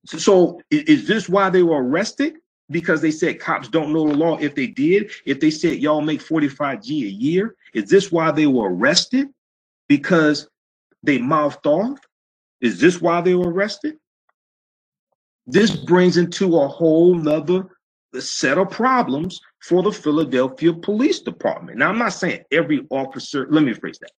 So, 0.06 0.60
is 0.70 1.06
this 1.06 1.28
why 1.28 1.50
they 1.50 1.62
were 1.62 1.82
arrested? 1.82 2.34
Because 2.70 3.00
they 3.00 3.10
said 3.10 3.38
cops 3.38 3.68
don't 3.68 3.92
know 3.92 4.08
the 4.08 4.16
law. 4.16 4.38
If 4.38 4.54
they 4.54 4.66
did, 4.66 5.10
if 5.26 5.40
they 5.40 5.50
said 5.50 5.78
y'all 5.78 6.00
make 6.00 6.20
45G 6.20 6.88
a 6.88 7.10
year, 7.10 7.54
is 7.74 7.88
this 7.88 8.10
why 8.10 8.32
they 8.32 8.46
were 8.46 8.74
arrested? 8.74 9.28
Because 9.88 10.48
they 11.02 11.18
mouthed 11.18 11.66
off? 11.66 12.00
Is 12.60 12.80
this 12.80 13.00
why 13.00 13.20
they 13.20 13.34
were 13.34 13.52
arrested? 13.52 13.98
This 15.46 15.74
brings 15.74 16.16
into 16.16 16.58
a 16.58 16.68
whole 16.68 17.14
nother 17.14 17.64
set 18.18 18.58
of 18.58 18.70
problems 18.70 19.40
for 19.62 19.82
the 19.82 19.92
Philadelphia 19.92 20.72
Police 20.72 21.20
Department. 21.20 21.78
Now, 21.78 21.88
I'm 21.88 21.98
not 21.98 22.12
saying 22.12 22.42
every 22.50 22.86
officer, 22.90 23.46
let 23.50 23.64
me 23.64 23.72
phrase 23.72 23.98
that. 24.00 24.12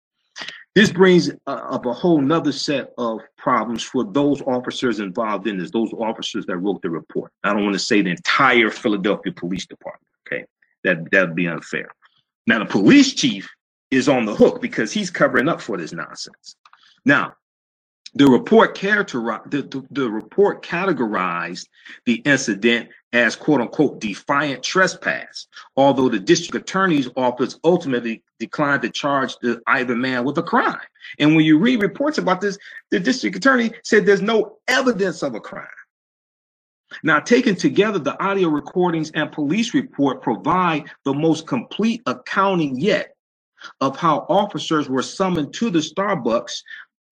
This 0.75 0.92
brings 0.92 1.30
uh, 1.30 1.50
up 1.50 1.86
a 1.86 1.94
whole 1.94 2.20
nother 2.20 2.51
set 2.51 2.94
of 2.98 3.20
problems 3.38 3.84
for 3.84 4.03
those 4.03 4.42
officers 4.42 5.00
involved 5.00 5.46
in 5.48 5.60
this, 5.60 5.70
those 5.70 5.94
officers 5.94 6.48
that 6.48 6.58
wrote 6.58 6.82
the 6.82 6.89
report. 6.89 7.32
I 7.44 7.53
don't 7.53 7.63
want 7.63 7.74
to 7.74 7.80
say 7.80 8.01
the 8.01 8.10
entire 8.10 8.72
Philadelphia 8.72 9.32
Police 9.34 9.68
Department, 9.68 10.08
okay? 10.27 10.46
That 10.84 11.12
that'd 11.12 11.36
be 11.36 11.48
unfair. 11.48 11.89
Now, 12.48 12.60
the 12.60 12.65
police 12.65 13.13
chief 13.13 13.48
is 13.92 14.10
on 14.10 14.25
the 14.25 14.36
hook 14.36 14.62
because 14.62 14.92
he's 14.92 15.12
covering 15.12 15.48
up 15.48 15.62
for 15.62 15.77
this 15.77 15.94
nonsense. 15.94 16.56
Now, 17.06 17.36
the 18.15 18.27
report 18.27 18.75
characterized 18.75 19.50
the, 19.50 19.62
the, 19.63 19.86
the, 19.91 20.10
report 20.10 20.63
categorized 20.63 21.67
the 22.05 22.15
incident 22.25 22.89
as 23.12 23.36
quote 23.36 23.62
unquote 23.62 24.00
defiant 24.00 24.63
trespass, 24.63 25.48
although 25.75 26.10
the 26.10 26.20
district 26.20 26.70
attorney's 26.70 27.10
office 27.15 27.60
ultimately 27.63 28.24
declined 28.39 28.82
to 28.84 28.89
charge 28.89 29.36
the 29.41 29.62
either 29.67 29.96
man 29.96 30.24
with 30.24 30.38
a 30.38 30.43
crime. 30.43 30.79
And 31.20 31.36
when 31.36 31.46
you 31.46 31.58
read 31.58 31.82
reports 31.82 32.17
about 32.17 32.41
this, 32.41 32.58
the 32.91 33.00
district 33.00 33.36
attorney 33.36 33.72
said 33.84 34.05
there's 34.05 34.22
no 34.22 34.58
evidence 34.67 35.24
of 35.24 35.36
a 35.36 35.39
crime. 35.39 35.67
Now, 37.01 37.20
taken 37.20 37.55
together, 37.55 37.98
the 37.98 38.22
audio 38.24 38.50
recordings 38.50 39.10
and 39.12 39.32
police 39.32 39.74
report 39.74 40.22
provide 40.22 40.91
the 41.05 41.13
most 41.13 41.48
complete 41.48 42.03
accounting 42.05 42.79
yet 42.79 43.15
of 43.82 43.98
how 43.98 44.25
officers 44.29 44.89
were 44.89 45.01
summoned 45.01 45.53
to 45.55 45.70
the 45.70 45.79
Starbucks 45.79 46.62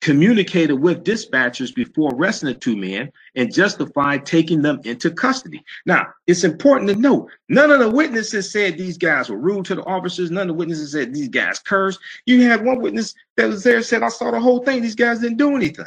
communicated 0.02 0.74
with 0.74 1.04
dispatchers 1.04 1.74
before 1.74 2.14
arresting 2.14 2.48
the 2.48 2.56
two 2.56 2.76
men 2.76 3.12
and 3.36 3.54
justified 3.54 4.26
taking 4.26 4.62
them 4.62 4.82
into 4.84 5.12
custody. 5.12 5.64
Now, 5.86 6.08
it's 6.26 6.44
important 6.44 6.90
to 6.90 6.96
note 6.96 7.30
none 7.50 7.70
of 7.70 7.80
the 7.80 7.90
witnesses 7.90 8.52
said 8.52 8.78
these 8.78 8.98
guys 8.98 9.30
were 9.30 9.38
rude 9.38 9.66
to 9.66 9.76
the 9.76 9.84
officers. 9.84 10.32
None 10.32 10.50
of 10.50 10.56
the 10.56 10.60
witnesses 10.60 10.92
said 10.92 11.14
these 11.14 11.30
guys 11.30 11.60
cursed. 11.60 12.00
You 12.26 12.42
had 12.44 12.66
one 12.66 12.82
witness 12.82 13.14
that 13.38 13.48
was 13.48 13.64
there 13.64 13.82
said, 13.84 14.02
I 14.02 14.10
saw 14.10 14.32
the 14.32 14.40
whole 14.40 14.64
thing. 14.64 14.82
These 14.82 14.96
guys 14.96 15.20
didn't 15.20 15.38
do 15.38 15.56
anything. 15.56 15.86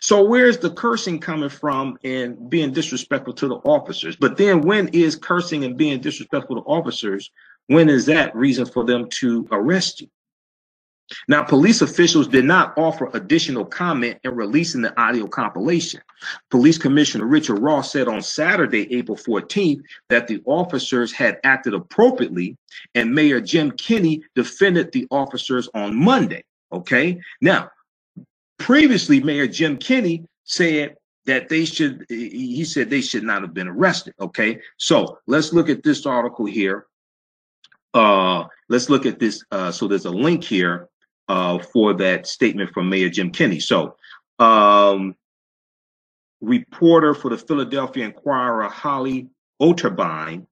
So 0.00 0.24
where's 0.24 0.58
the 0.58 0.70
cursing 0.70 1.20
coming 1.20 1.48
from 1.48 1.96
and 2.02 2.50
being 2.50 2.72
disrespectful 2.72 3.34
to 3.34 3.48
the 3.48 3.56
officers? 3.56 4.16
But 4.16 4.36
then 4.36 4.60
when 4.60 4.88
is 4.88 5.16
cursing 5.16 5.64
and 5.64 5.76
being 5.76 6.00
disrespectful 6.00 6.56
to 6.56 6.62
officers? 6.62 7.30
When 7.66 7.88
is 7.88 8.06
that 8.06 8.34
reason 8.34 8.66
for 8.66 8.84
them 8.84 9.08
to 9.10 9.46
arrest 9.52 10.00
you? 10.00 10.08
Now, 11.28 11.42
police 11.42 11.82
officials 11.82 12.28
did 12.28 12.44
not 12.44 12.76
offer 12.76 13.10
additional 13.14 13.64
comment 13.64 14.18
in 14.24 14.34
releasing 14.34 14.82
the 14.82 14.98
audio 15.00 15.26
compilation. 15.26 16.00
Police 16.50 16.78
Commissioner 16.78 17.26
Richard 17.26 17.58
Ross 17.58 17.92
said 17.92 18.08
on 18.08 18.22
Saturday, 18.22 18.92
April 18.94 19.16
14th, 19.16 19.82
that 20.08 20.26
the 20.26 20.42
officers 20.44 21.12
had 21.12 21.38
acted 21.44 21.74
appropriately, 21.74 22.56
and 22.94 23.14
Mayor 23.14 23.40
Jim 23.40 23.70
Kenney 23.72 24.22
defended 24.34 24.92
the 24.92 25.06
officers 25.10 25.68
on 25.74 25.96
Monday. 25.96 26.44
Okay. 26.72 27.20
Now, 27.40 27.70
previously, 28.58 29.22
Mayor 29.22 29.46
Jim 29.46 29.76
Kenney 29.76 30.24
said 30.44 30.96
that 31.26 31.48
they 31.48 31.64
should, 31.64 32.04
he 32.08 32.64
said 32.64 32.90
they 32.90 33.00
should 33.00 33.22
not 33.22 33.42
have 33.42 33.54
been 33.54 33.68
arrested. 33.68 34.14
Okay. 34.20 34.60
So 34.78 35.18
let's 35.26 35.52
look 35.52 35.68
at 35.68 35.82
this 35.82 36.06
article 36.06 36.46
here. 36.46 36.86
Uh, 37.94 38.44
let's 38.68 38.88
look 38.88 39.06
at 39.06 39.18
this. 39.18 39.44
Uh, 39.50 39.70
so 39.70 39.86
there's 39.86 40.06
a 40.06 40.10
link 40.10 40.42
here 40.42 40.88
uh, 41.28 41.58
for 41.58 41.94
that 41.94 42.26
statement 42.26 42.70
from 42.72 42.88
Mayor 42.88 43.08
Jim 43.08 43.30
Kenney. 43.30 43.60
So, 43.60 43.96
um, 44.38 45.14
reporter 46.40 47.14
for 47.14 47.30
the 47.30 47.38
Philadelphia 47.38 48.04
Inquirer, 48.04 48.68
Holly 48.68 49.28
Otterbein, 49.60 50.46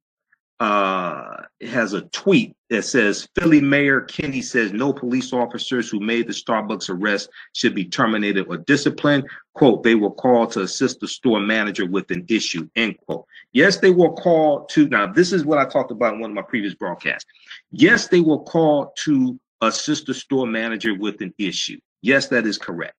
uh, 0.60 1.36
has 1.62 1.94
a 1.94 2.02
tweet 2.02 2.54
that 2.68 2.82
says 2.82 3.26
Philly 3.34 3.62
Mayor 3.62 4.02
Kenney 4.02 4.42
says 4.42 4.72
no 4.72 4.92
police 4.92 5.32
officers 5.32 5.88
who 5.88 6.00
made 6.00 6.26
the 6.26 6.34
Starbucks 6.34 6.90
arrest 6.90 7.30
should 7.54 7.74
be 7.74 7.86
terminated 7.86 8.46
or 8.46 8.58
disciplined. 8.58 9.26
Quote, 9.54 9.82
they 9.82 9.94
were 9.94 10.10
called 10.10 10.52
to 10.52 10.60
assist 10.60 11.00
the 11.00 11.08
store 11.08 11.40
manager 11.40 11.86
with 11.86 12.10
an 12.10 12.26
issue, 12.28 12.68
end 12.76 12.96
quote. 13.06 13.24
Yes, 13.52 13.78
they 13.78 13.90
were 13.90 14.12
called 14.12 14.68
to, 14.70 14.86
now 14.88 15.06
this 15.10 15.32
is 15.32 15.46
what 15.46 15.58
I 15.58 15.64
talked 15.64 15.90
about 15.90 16.14
in 16.14 16.20
one 16.20 16.30
of 16.30 16.36
my 16.36 16.42
previous 16.42 16.74
broadcasts. 16.74 17.24
Yes, 17.72 18.08
they 18.08 18.20
were 18.20 18.40
called 18.40 18.90
to 19.04 19.40
assist 19.60 20.06
the 20.06 20.14
store 20.14 20.46
manager 20.46 20.94
with 20.94 21.20
an 21.20 21.34
issue. 21.38 21.78
Yes, 22.02 22.28
that 22.28 22.46
is 22.46 22.58
correct. 22.58 22.94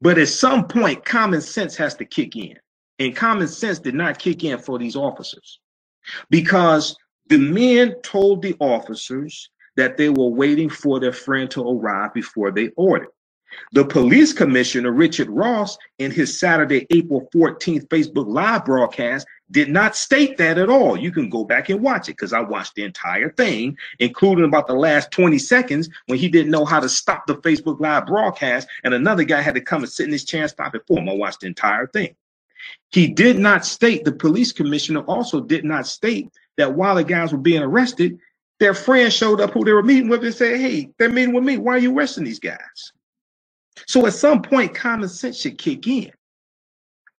But 0.00 0.18
at 0.18 0.28
some 0.28 0.66
point, 0.66 1.04
common 1.04 1.40
sense 1.40 1.76
has 1.76 1.94
to 1.96 2.04
kick 2.04 2.36
in. 2.36 2.56
And 2.98 3.14
common 3.14 3.48
sense 3.48 3.78
did 3.78 3.94
not 3.94 4.18
kick 4.18 4.42
in 4.42 4.58
for 4.58 4.78
these 4.78 4.96
officers 4.96 5.60
because 6.30 6.96
the 7.28 7.38
men 7.38 7.94
told 8.02 8.42
the 8.42 8.56
officers 8.58 9.50
that 9.76 9.98
they 9.98 10.08
were 10.08 10.28
waiting 10.28 10.70
for 10.70 10.98
their 10.98 11.12
friend 11.12 11.50
to 11.50 11.62
arrive 11.62 12.14
before 12.14 12.50
they 12.50 12.70
ordered. 12.76 13.08
The 13.72 13.84
police 13.84 14.32
commissioner, 14.32 14.92
Richard 14.92 15.28
Ross, 15.28 15.76
in 15.98 16.10
his 16.10 16.38
Saturday, 16.38 16.86
April 16.90 17.28
14th 17.34 17.86
Facebook 17.88 18.26
Live 18.26 18.64
broadcast, 18.64 19.26
did 19.50 19.68
not 19.68 19.96
state 19.96 20.36
that 20.38 20.58
at 20.58 20.68
all. 20.68 20.96
You 20.96 21.12
can 21.12 21.30
go 21.30 21.44
back 21.44 21.68
and 21.68 21.80
watch 21.80 22.08
it 22.08 22.12
because 22.12 22.32
I 22.32 22.40
watched 22.40 22.74
the 22.74 22.84
entire 22.84 23.30
thing, 23.30 23.76
including 23.98 24.44
about 24.44 24.66
the 24.66 24.74
last 24.74 25.10
20 25.12 25.38
seconds 25.38 25.88
when 26.06 26.18
he 26.18 26.28
didn't 26.28 26.50
know 26.50 26.64
how 26.64 26.80
to 26.80 26.88
stop 26.88 27.26
the 27.26 27.36
Facebook 27.36 27.80
Live 27.80 28.06
broadcast, 28.06 28.68
and 28.84 28.92
another 28.92 29.24
guy 29.24 29.40
had 29.40 29.54
to 29.54 29.60
come 29.60 29.82
and 29.82 29.92
sit 29.92 30.06
in 30.06 30.12
his 30.12 30.24
chair 30.24 30.42
and 30.42 30.50
stop 30.50 30.74
it 30.74 30.82
for 30.86 30.98
him. 30.98 31.08
I 31.08 31.12
watched 31.12 31.40
the 31.40 31.46
entire 31.46 31.86
thing. 31.86 32.14
He 32.90 33.08
did 33.08 33.38
not 33.38 33.64
state, 33.64 34.04
the 34.04 34.12
police 34.12 34.52
commissioner 34.52 35.00
also 35.00 35.40
did 35.40 35.64
not 35.64 35.86
state 35.86 36.30
that 36.56 36.74
while 36.74 36.94
the 36.94 37.04
guys 37.04 37.32
were 37.32 37.38
being 37.38 37.62
arrested, 37.62 38.18
their 38.58 38.74
friends 38.74 39.12
showed 39.12 39.40
up 39.40 39.52
who 39.52 39.64
they 39.64 39.72
were 39.72 39.82
meeting 39.82 40.08
with 40.08 40.24
and 40.24 40.34
said, 40.34 40.58
Hey, 40.58 40.90
they're 40.98 41.10
meeting 41.10 41.34
with 41.34 41.44
me. 41.44 41.58
Why 41.58 41.74
are 41.74 41.78
you 41.78 41.96
arresting 41.96 42.24
these 42.24 42.40
guys? 42.40 42.92
So 43.86 44.06
at 44.06 44.14
some 44.14 44.40
point, 44.40 44.74
common 44.74 45.08
sense 45.08 45.38
should 45.40 45.58
kick 45.58 45.86
in. 45.86 46.10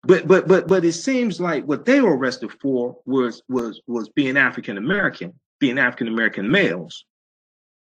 But 0.03 0.27
but 0.27 0.47
but 0.47 0.67
but 0.67 0.85
it 0.85 0.93
seems 0.93 1.41
like 1.41 1.65
what 1.65 1.85
they 1.85 2.01
were 2.01 2.15
arrested 2.15 2.51
for 2.61 2.97
was 3.05 3.41
was 3.49 3.81
was 3.87 4.09
being 4.09 4.37
African 4.37 4.77
American, 4.77 5.33
being 5.59 5.79
African 5.79 6.07
American 6.07 6.49
males, 6.49 7.05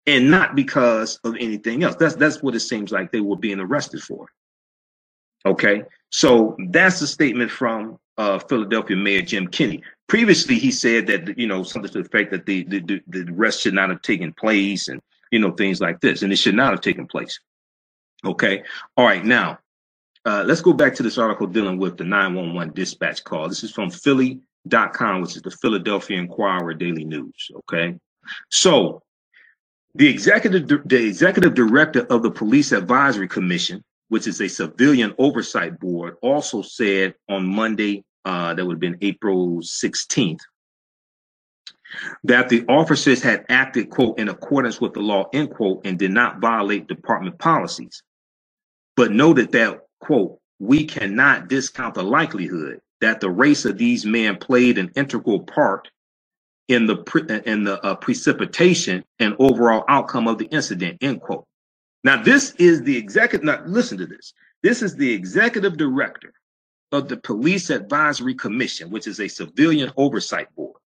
and 0.06 0.30
not 0.30 0.54
because 0.54 1.18
of 1.24 1.36
anything 1.38 1.84
else. 1.84 1.96
That's 1.96 2.16
that's 2.16 2.42
what 2.42 2.54
it 2.54 2.60
seems 2.60 2.92
like 2.92 3.12
they 3.12 3.20
were 3.20 3.36
being 3.36 3.60
arrested 3.60 4.02
for. 4.02 4.26
Okay, 5.46 5.84
so 6.10 6.56
that's 6.68 7.00
a 7.00 7.06
statement 7.06 7.50
from 7.50 7.98
uh, 8.18 8.38
Philadelphia 8.38 8.96
Mayor 8.96 9.22
Jim 9.22 9.48
Kenney. 9.48 9.82
Previously, 10.08 10.58
he 10.58 10.70
said 10.70 11.06
that 11.06 11.38
you 11.38 11.46
know 11.46 11.62
something 11.62 11.90
to 11.92 12.02
the 12.02 12.06
effect 12.06 12.30
that 12.32 12.46
the, 12.46 12.64
the 12.64 13.00
the 13.06 13.26
arrest 13.32 13.62
should 13.62 13.74
not 13.74 13.88
have 13.88 14.02
taken 14.02 14.32
place, 14.32 14.88
and 14.88 15.00
you 15.30 15.38
know 15.38 15.52
things 15.52 15.80
like 15.80 16.00
this, 16.00 16.22
and 16.22 16.32
it 16.32 16.36
should 16.36 16.54
not 16.54 16.72
have 16.72 16.80
taken 16.80 17.06
place. 17.06 17.38
Okay. 18.24 18.62
All 18.96 19.04
right. 19.04 19.24
Now, 19.24 19.58
uh, 20.24 20.44
let's 20.46 20.60
go 20.60 20.72
back 20.72 20.94
to 20.94 21.02
this 21.02 21.18
article 21.18 21.46
dealing 21.46 21.78
with 21.78 21.96
the 21.96 22.04
911 22.04 22.74
dispatch 22.74 23.24
call. 23.24 23.48
This 23.48 23.64
is 23.64 23.72
from 23.72 23.90
Philly.com, 23.90 25.20
which 25.20 25.36
is 25.36 25.42
the 25.42 25.50
Philadelphia 25.50 26.18
Inquirer 26.18 26.74
Daily 26.74 27.04
News. 27.04 27.50
Okay. 27.56 27.96
So, 28.50 29.02
the 29.94 30.08
executive, 30.08 30.68
the 30.86 31.06
executive 31.06 31.54
director 31.54 32.06
of 32.08 32.22
the 32.22 32.30
Police 32.30 32.72
Advisory 32.72 33.28
Commission, 33.28 33.82
which 34.08 34.26
is 34.26 34.40
a 34.40 34.48
civilian 34.48 35.14
oversight 35.18 35.78
board, 35.80 36.16
also 36.22 36.62
said 36.62 37.14
on 37.28 37.46
Monday, 37.46 38.04
uh, 38.24 38.54
that 38.54 38.64
would 38.64 38.74
have 38.74 38.80
been 38.80 38.98
April 39.00 39.58
16th, 39.58 40.40
that 42.24 42.48
the 42.48 42.64
officers 42.68 43.20
had 43.20 43.44
acted, 43.48 43.90
quote, 43.90 44.18
in 44.18 44.28
accordance 44.28 44.80
with 44.80 44.94
the 44.94 45.00
law, 45.00 45.28
end 45.34 45.50
quote, 45.50 45.84
and 45.84 45.98
did 45.98 46.12
not 46.12 46.40
violate 46.40 46.86
department 46.86 47.38
policies 47.38 48.02
but 48.96 49.12
noted 49.12 49.52
that, 49.52 49.80
quote, 50.02 50.38
we 50.58 50.84
cannot 50.84 51.48
discount 51.48 51.94
the 51.94 52.02
likelihood 52.02 52.80
that 53.00 53.20
the 53.20 53.30
race 53.30 53.64
of 53.64 53.78
these 53.78 54.04
men 54.04 54.36
played 54.36 54.78
an 54.78 54.90
integral 54.94 55.40
part 55.40 55.90
in 56.68 56.86
the 56.86 56.96
pre- 56.96 57.40
in 57.44 57.64
the 57.64 57.80
uh, 57.84 57.94
precipitation 57.96 59.04
and 59.18 59.34
overall 59.38 59.84
outcome 59.88 60.28
of 60.28 60.38
the 60.38 60.46
incident 60.46 60.96
end 61.00 61.20
quote 61.20 61.44
now 62.04 62.22
this 62.22 62.54
is 62.58 62.82
the 62.82 62.96
executive 62.96 63.44
now 63.44 63.60
listen 63.66 63.98
to 63.98 64.06
this 64.06 64.32
this 64.62 64.80
is 64.80 64.94
the 64.94 65.12
executive 65.12 65.76
director 65.76 66.32
of 66.92 67.08
the 67.08 67.16
Police 67.16 67.70
Advisory 67.70 68.34
Commission, 68.34 68.90
which 68.90 69.06
is 69.06 69.18
a 69.18 69.28
civilian 69.28 69.90
oversight 69.96 70.54
board. 70.54 70.76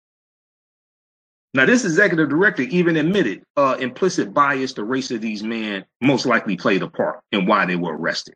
Now, 1.53 1.67
this 1.67 1.85
executive 1.85 2.29
director 2.29 2.63
even 2.63 2.97
admitted 2.97 3.43
uh, 3.57 3.77
implicit 3.81 4.33
bias 4.33 4.73
the 4.73 4.85
race 4.85 5.11
of 5.11 5.21
these 5.21 5.43
men 5.43 5.85
most 6.01 6.27
likely 6.27 6.57
played 6.57 6.83
a 6.83 6.89
part 6.89 7.21
in 7.33 7.47
why 7.47 7.67
they 7.67 7.77
were 7.77 7.97
arrested. 7.97 8.35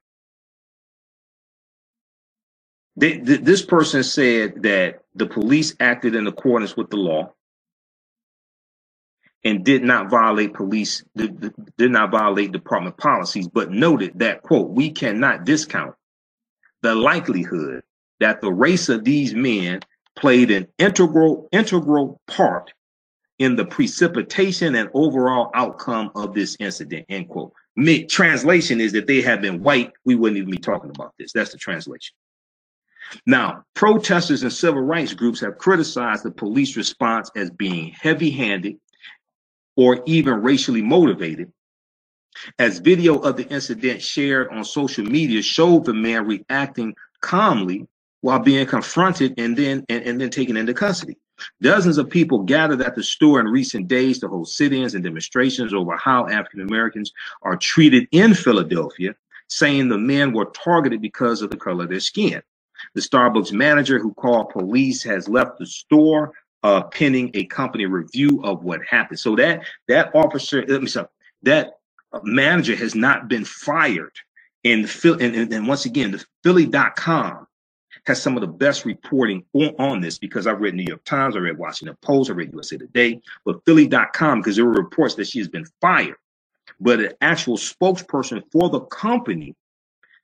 Th- 3.00 3.22
this 3.22 3.62
person 3.62 4.04
said 4.04 4.62
that 4.62 5.02
the 5.14 5.26
police 5.26 5.74
acted 5.80 6.14
in 6.14 6.26
accordance 6.26 6.76
with 6.76 6.90
the 6.90 6.96
law 6.98 7.32
and 9.44 9.64
did 9.64 9.82
not 9.82 10.10
violate 10.10 10.54
police 10.54 11.02
did, 11.16 11.52
did 11.78 11.90
not 11.90 12.10
violate 12.10 12.52
department 12.52 12.98
policies, 12.98 13.48
but 13.48 13.70
noted 13.70 14.18
that 14.18 14.42
quote 14.42 14.70
we 14.70 14.90
cannot 14.90 15.44
discount 15.44 15.94
the 16.82 16.94
likelihood 16.94 17.82
that 18.20 18.40
the 18.42 18.52
race 18.52 18.88
of 18.90 19.04
these 19.04 19.34
men 19.34 19.80
played 20.16 20.50
an 20.50 20.66
integral 20.78 21.48
integral 21.52 22.20
part 22.26 22.72
in 23.38 23.56
the 23.56 23.64
precipitation 23.64 24.74
and 24.74 24.90
overall 24.92 25.50
outcome 25.54 26.10
of 26.14 26.34
this 26.34 26.56
incident 26.60 27.06
end 27.08 27.28
quote. 27.28 27.52
Mid 27.76 28.10
translation 28.10 28.80
is 28.80 28.92
that 28.92 29.06
they 29.06 29.22
had 29.22 29.40
been 29.40 29.62
white 29.62 29.92
we 30.04 30.14
wouldn't 30.16 30.38
even 30.38 30.50
be 30.50 30.58
talking 30.58 30.90
about 30.90 31.14
this. 31.18 31.32
That's 31.32 31.52
the 31.52 31.58
translation 31.58 32.14
now 33.26 33.64
protesters 33.74 34.42
and 34.42 34.52
civil 34.52 34.82
rights 34.82 35.14
groups 35.14 35.40
have 35.40 35.58
criticized 35.58 36.24
the 36.24 36.30
police 36.30 36.76
response 36.76 37.30
as 37.36 37.50
being 37.50 37.92
heavy-handed 38.00 38.76
or 39.76 40.02
even 40.06 40.42
racially 40.42 40.82
motivated 40.82 41.52
as 42.58 42.78
video 42.78 43.18
of 43.18 43.36
the 43.36 43.48
incident 43.48 44.00
shared 44.02 44.48
on 44.50 44.64
social 44.64 45.04
media 45.04 45.42
showed 45.42 45.84
the 45.84 45.94
man 45.94 46.26
reacting 46.26 46.94
calmly 47.20 47.86
while 48.22 48.38
being 48.38 48.66
confronted 48.66 49.34
and 49.38 49.56
then 49.56 49.84
and, 49.88 50.04
and 50.04 50.20
then 50.20 50.30
taken 50.30 50.56
into 50.56 50.74
custody. 50.74 51.16
Dozens 51.62 51.96
of 51.96 52.10
people 52.10 52.40
gathered 52.40 52.82
at 52.82 52.94
the 52.94 53.02
store 53.02 53.40
in 53.40 53.46
recent 53.46 53.88
days 53.88 54.18
to 54.18 54.28
hold 54.28 54.48
sit-ins 54.48 54.94
and 54.94 55.02
demonstrations 55.02 55.72
over 55.72 55.96
how 55.96 56.28
African 56.28 56.60
Americans 56.60 57.12
are 57.42 57.56
treated 57.56 58.06
in 58.12 58.34
Philadelphia, 58.34 59.14
saying 59.48 59.88
the 59.88 59.98
men 59.98 60.32
were 60.32 60.52
targeted 60.64 61.00
because 61.00 61.40
of 61.40 61.50
the 61.50 61.56
color 61.56 61.84
of 61.84 61.90
their 61.90 62.00
skin. 62.00 62.42
The 62.94 63.00
Starbucks 63.00 63.52
manager 63.52 63.98
who 63.98 64.14
called 64.14 64.50
police 64.50 65.02
has 65.04 65.28
left 65.28 65.58
the 65.58 65.66
store 65.66 66.32
uh, 66.62 66.82
pending 66.82 67.30
a 67.34 67.44
company 67.46 67.86
review 67.86 68.40
of 68.44 68.64
what 68.64 68.80
happened. 68.88 69.18
So 69.18 69.34
that 69.36 69.62
that 69.88 70.14
officer, 70.14 70.64
let 70.66 70.82
me 70.82 70.88
say, 70.88 71.04
that 71.42 71.78
manager 72.22 72.76
has 72.76 72.94
not 72.94 73.28
been 73.28 73.44
fired. 73.44 74.12
And, 74.64 74.90
and, 75.04 75.34
and, 75.34 75.52
and 75.52 75.68
once 75.68 75.86
again, 75.86 76.10
the 76.10 76.24
Philly.com 76.42 77.46
has 78.04 78.20
some 78.20 78.36
of 78.36 78.40
the 78.40 78.46
best 78.46 78.84
reporting 78.84 79.44
on, 79.52 79.74
on, 79.78 80.00
this 80.00 80.18
because 80.18 80.46
I've 80.46 80.60
read 80.60 80.74
New 80.74 80.84
York 80.86 81.04
Times, 81.04 81.36
I 81.36 81.40
read 81.40 81.58
Washington 81.58 81.96
Post, 82.02 82.30
I 82.30 82.34
read 82.34 82.52
USA 82.52 82.76
Today, 82.76 83.20
but 83.44 83.64
Philly.com, 83.64 84.40
because 84.40 84.56
there 84.56 84.64
were 84.64 84.72
reports 84.72 85.14
that 85.14 85.28
she 85.28 85.38
has 85.38 85.48
been 85.48 85.66
fired. 85.80 86.16
But 86.78 87.00
an 87.00 87.12
actual 87.20 87.56
spokesperson 87.56 88.42
for 88.52 88.70
the 88.70 88.80
company 88.80 89.54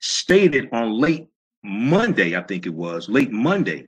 stated 0.01 0.69
on 0.73 1.01
late 1.01 1.29
Monday, 1.63 2.37
I 2.37 2.43
think 2.43 2.67
it 2.67 2.75
was, 2.75 3.09
late 3.09 3.33
Monday, 3.33 3.87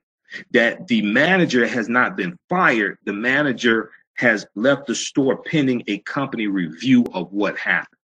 that 0.52 0.86
the 0.88 1.02
manager 1.02 1.66
has 1.66 1.88
not 1.88 2.16
been 2.16 2.38
fired. 2.48 2.98
The 3.04 3.12
manager 3.12 3.90
has 4.14 4.46
left 4.54 4.86
the 4.86 4.94
store 4.94 5.42
pending 5.42 5.84
a 5.86 5.98
company 5.98 6.48
review 6.48 7.04
of 7.14 7.32
what 7.32 7.56
happened. 7.56 7.94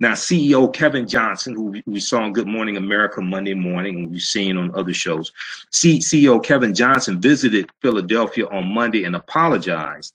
Now, 0.00 0.12
CEO 0.12 0.72
Kevin 0.72 1.06
Johnson, 1.06 1.54
who 1.54 1.82
we 1.84 2.00
saw 2.00 2.22
on 2.22 2.32
Good 2.32 2.46
Morning 2.46 2.78
America 2.78 3.20
Monday 3.20 3.54
morning, 3.54 3.96
and 3.96 4.10
we've 4.10 4.22
seen 4.22 4.56
on 4.56 4.74
other 4.74 4.94
shows, 4.94 5.32
CEO 5.70 6.42
Kevin 6.42 6.74
Johnson 6.74 7.20
visited 7.20 7.70
Philadelphia 7.82 8.46
on 8.48 8.72
Monday 8.72 9.04
and 9.04 9.14
apologized. 9.14 10.14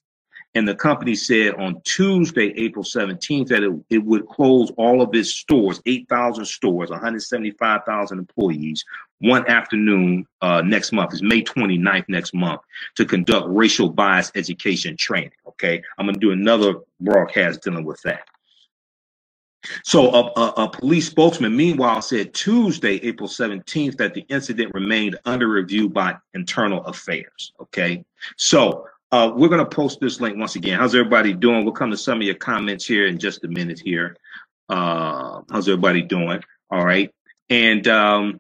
And 0.54 0.68
the 0.68 0.76
company 0.76 1.16
said 1.16 1.56
on 1.56 1.82
Tuesday, 1.84 2.54
April 2.58 2.84
17th, 2.84 3.48
that 3.48 3.64
it, 3.64 3.72
it 3.90 4.00
would 4.00 4.28
close 4.28 4.70
all 4.72 5.02
of 5.02 5.16
its 5.16 5.30
stores, 5.30 5.82
8,000 5.86 6.44
stores, 6.44 6.90
175,000 6.90 8.20
employees, 8.20 8.84
one 9.20 9.48
afternoon 9.48 10.26
uh, 10.42 10.62
next 10.62 10.92
month. 10.92 11.14
is 11.14 11.24
May 11.24 11.42
29th 11.42 12.06
next 12.10 12.34
month 12.34 12.62
to 12.96 13.06
conduct 13.06 13.48
racial 13.50 13.90
bias 13.90 14.32
education 14.36 14.98
training. 14.98 15.32
Okay. 15.48 15.82
I'm 15.98 16.06
going 16.06 16.16
to 16.16 16.20
do 16.20 16.32
another 16.32 16.76
broadcast 17.00 17.62
dealing 17.62 17.86
with 17.86 18.02
that. 18.02 18.24
So 19.84 20.10
a, 20.10 20.40
a, 20.40 20.48
a, 20.64 20.70
police 20.70 21.08
spokesman, 21.08 21.56
meanwhile, 21.56 22.02
said 22.02 22.34
Tuesday, 22.34 22.96
April 23.04 23.30
17th, 23.30 23.96
that 23.98 24.16
the 24.16 24.22
incident 24.22 24.74
remained 24.74 25.20
under 25.26 25.48
review 25.48 25.88
by 25.88 26.16
internal 26.34 26.84
affairs. 26.86 27.54
Okay. 27.62 28.04
So 28.38 28.88
uh, 29.12 29.32
we're 29.36 29.50
going 29.50 29.64
to 29.64 29.66
post 29.66 30.00
this 30.00 30.22
link 30.22 30.38
once 30.38 30.56
again. 30.56 30.80
How's 30.80 30.96
everybody 30.96 31.34
doing? 31.34 31.66
We'll 31.66 31.74
come 31.74 31.92
to 31.92 31.98
some 31.98 32.20
of 32.20 32.24
your 32.24 32.36
comments 32.36 32.86
here 32.86 33.08
in 33.08 33.20
just 33.20 33.44
a 33.44 33.48
minute 33.48 33.82
here. 33.84 34.16
Uh, 34.70 35.42
how's 35.52 35.68
everybody 35.68 36.02
doing? 36.02 36.42
All 36.70 36.86
right. 36.86 37.14
And 37.50 37.88
um, 37.88 38.40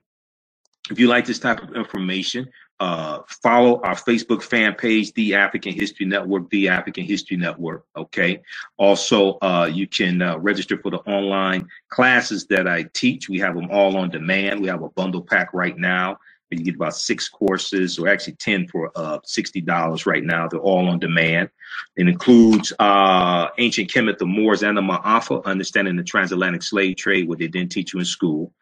if 0.89 0.97
you 0.97 1.07
like 1.07 1.25
this 1.25 1.39
type 1.39 1.62
of 1.62 1.75
information, 1.75 2.49
uh, 2.79 3.19
follow 3.43 3.81
our 3.81 3.95
Facebook 3.95 4.41
fan 4.41 4.73
page, 4.73 5.13
The 5.13 5.36
African 5.36 5.73
History 5.73 6.05
Network, 6.05 6.49
The 6.49 6.69
African 6.69 7.03
History 7.03 7.38
Network. 7.38 7.86
Okay. 7.95 8.41
Also, 8.77 9.38
uh, 9.41 9.69
you 9.71 9.88
can 9.88 10.21
uh, 10.21 10.38
register 10.39 10.77
for 10.77 10.89
the 10.89 10.99
online 10.99 11.67
classes 11.89 12.47
that 12.47 12.67
I 12.67 12.86
teach. 12.93 13.29
We 13.29 13.39
have 13.39 13.55
them 13.55 13.69
all 13.69 13.97
on 13.97 14.10
demand. 14.10 14.62
We 14.62 14.69
have 14.69 14.81
a 14.81 14.89
bundle 14.89 15.21
pack 15.21 15.53
right 15.53 15.77
now. 15.77 16.17
You 16.51 16.65
get 16.65 16.75
about 16.75 16.95
six 16.95 17.29
courses, 17.29 17.97
or 17.97 18.07
actually 18.07 18.33
10 18.33 18.67
for 18.67 18.91
uh, 18.95 19.19
$60 19.19 20.05
right 20.05 20.23
now. 20.23 20.47
They're 20.47 20.59
all 20.59 20.89
on 20.89 20.99
demand. 20.99 21.49
It 21.95 22.07
includes 22.07 22.73
uh, 22.79 23.47
Ancient 23.57 23.89
Kemet, 23.89 24.17
the 24.17 24.25
Moors, 24.25 24.63
and 24.63 24.77
the 24.77 24.81
Ma'afa, 24.81 25.43
Understanding 25.45 25.95
the 25.95 26.03
Transatlantic 26.03 26.63
Slave 26.63 26.97
Trade, 26.97 27.27
what 27.27 27.39
they 27.39 27.47
didn't 27.47 27.71
teach 27.71 27.93
you 27.93 27.99
in 27.99 28.05
school. 28.05 28.53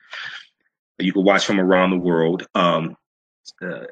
You 1.00 1.14
can 1.14 1.24
watch 1.24 1.46
from 1.46 1.60
around 1.60 1.92
the 1.92 1.98
world. 1.98 2.46
Um, 2.56 2.96
uh, 3.62 3.86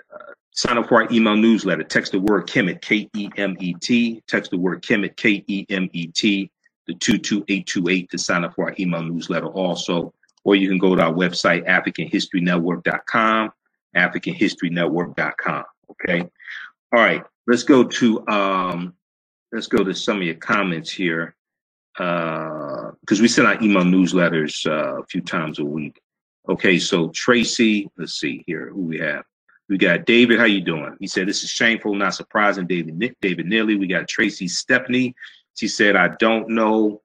sign 0.57 0.77
up 0.77 0.87
for 0.87 1.01
our 1.03 1.11
email 1.11 1.35
newsletter. 1.35 1.83
Text 1.83 2.11
the 2.11 2.19
word 2.19 2.47
Kemet, 2.47 2.81
K 2.81 3.09
E 3.15 3.29
M 3.37 3.55
E 3.59 3.73
T. 3.75 4.21
Text 4.27 4.51
the 4.51 4.57
word 4.57 4.81
Kemet, 4.81 5.15
K 5.15 5.43
E 5.47 5.65
M 5.69 5.89
E 5.93 6.07
T, 6.07 6.51
the 6.87 6.93
22828 6.95 8.09
to 8.09 8.17
sign 8.17 8.43
up 8.43 8.55
for 8.55 8.69
our 8.69 8.75
email 8.79 9.03
newsletter 9.03 9.47
also. 9.47 10.13
Or 10.43 10.55
you 10.55 10.67
can 10.69 10.77
go 10.77 10.95
to 10.95 11.01
our 11.01 11.13
website, 11.13 11.67
AfricanHistoryNetwork.com, 11.67 13.51
AfricanHistoryNetwork.com. 13.97 15.63
Okay. 15.91 16.21
All 16.93 16.99
right. 16.99 17.23
Let's 17.47 17.63
go 17.63 17.83
to 17.83 18.27
um, 18.27 18.93
let's 19.51 19.67
go 19.67 19.83
to 19.83 19.93
some 19.93 20.17
of 20.17 20.23
your 20.23 20.35
comments 20.35 20.91
here. 20.91 21.35
Uh, 21.97 22.91
because 23.01 23.21
we 23.21 23.27
send 23.27 23.47
out 23.47 23.63
email 23.63 23.83
newsletters 23.83 24.67
uh, 24.67 25.01
a 25.01 25.05
few 25.05 25.21
times 25.21 25.57
a 25.59 25.65
week. 25.65 25.99
Okay, 26.47 26.77
so 26.77 27.09
Tracy, 27.09 27.89
let's 27.97 28.19
see 28.19 28.43
here 28.45 28.69
who 28.69 28.83
we 28.83 28.99
have. 28.99 29.23
We 29.67 29.77
got 29.77 30.05
David. 30.05 30.39
How 30.39 30.45
you 30.45 30.61
doing? 30.61 30.95
He 30.99 31.07
said 31.07 31.27
this 31.27 31.43
is 31.43 31.49
shameful, 31.49 31.93
not 31.95 32.13
surprising. 32.13 32.67
David 32.67 32.97
Nick, 32.97 33.17
David 33.19 33.47
Neely. 33.47 33.75
We 33.75 33.87
got 33.87 34.07
Tracy 34.07 34.47
Stepney. 34.47 35.13
She 35.55 35.67
said 35.67 35.95
I 35.95 36.09
don't 36.19 36.49
know. 36.49 37.01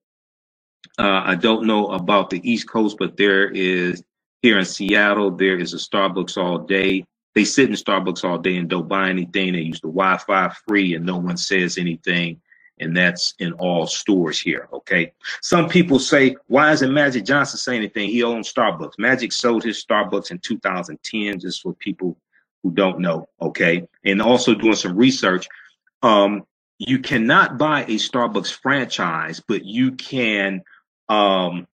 Uh, 0.99 1.23
I 1.25 1.35
don't 1.37 1.67
know 1.67 1.89
about 1.89 2.31
the 2.31 2.41
East 2.49 2.69
Coast, 2.69 2.97
but 2.99 3.17
there 3.17 3.49
is 3.49 4.05
here 4.43 4.59
in 4.59 4.65
Seattle. 4.65 5.31
There 5.31 5.59
is 5.59 5.73
a 5.73 5.79
Starbucks 5.79 6.37
all 6.37 6.59
day. 6.59 7.05
They 7.35 7.45
sit 7.45 7.71
in 7.71 7.77
Starbucks 7.77 8.25
all 8.25 8.39
day 8.39 8.59
and 8.59 8.69
don't 8.69 8.89
buy 8.89 9.09
anything. 9.09 9.55
They 9.55 9.61
use 9.61 9.81
the 9.81 9.89
Wi-Fi 9.89 10.55
free, 10.67 10.95
and 10.95 11.07
no 11.07 11.17
one 11.17 11.39
says 11.39 11.79
anything 11.79 12.41
and 12.83 12.97
that's 12.97 13.35
in 13.39 13.53
all 13.55 13.87
stores 13.87 14.41
here. 14.41 14.69
Okay. 14.73 15.13
Some 15.41 15.69
people 15.69 15.99
say, 15.99 16.37
why 16.49 16.73
isn't 16.73 16.93
Magic 16.93 17.25
Johnson 17.25 17.59
saying 17.59 17.79
anything? 17.79 18.09
He 18.09 18.23
owns 18.23 18.53
Starbucks. 18.53 18.99
Magic 18.99 19.33
sold 19.33 19.63
his 19.63 19.85
Starbucks 19.85 20.31
in 20.31 20.39
2010, 20.39 21.39
just 21.39 21.63
for 21.63 21.75
people 21.75 22.17
who 22.63 22.73
don't 22.73 23.01
know. 23.01 23.29
Okay. 23.41 23.87
And 24.05 24.21
also 24.21 24.55
doing 24.55 24.75
some 24.75 24.97
research. 24.97 25.49
Um, 26.03 26.45
you 26.79 26.99
cannot 26.99 27.59
buy 27.59 27.85
a 27.85 27.97
Starbucks 27.97 28.53
franchise, 28.53 29.41
but 29.47 29.65
you 29.65 29.93
can, 29.93 30.63
um, 31.09 31.67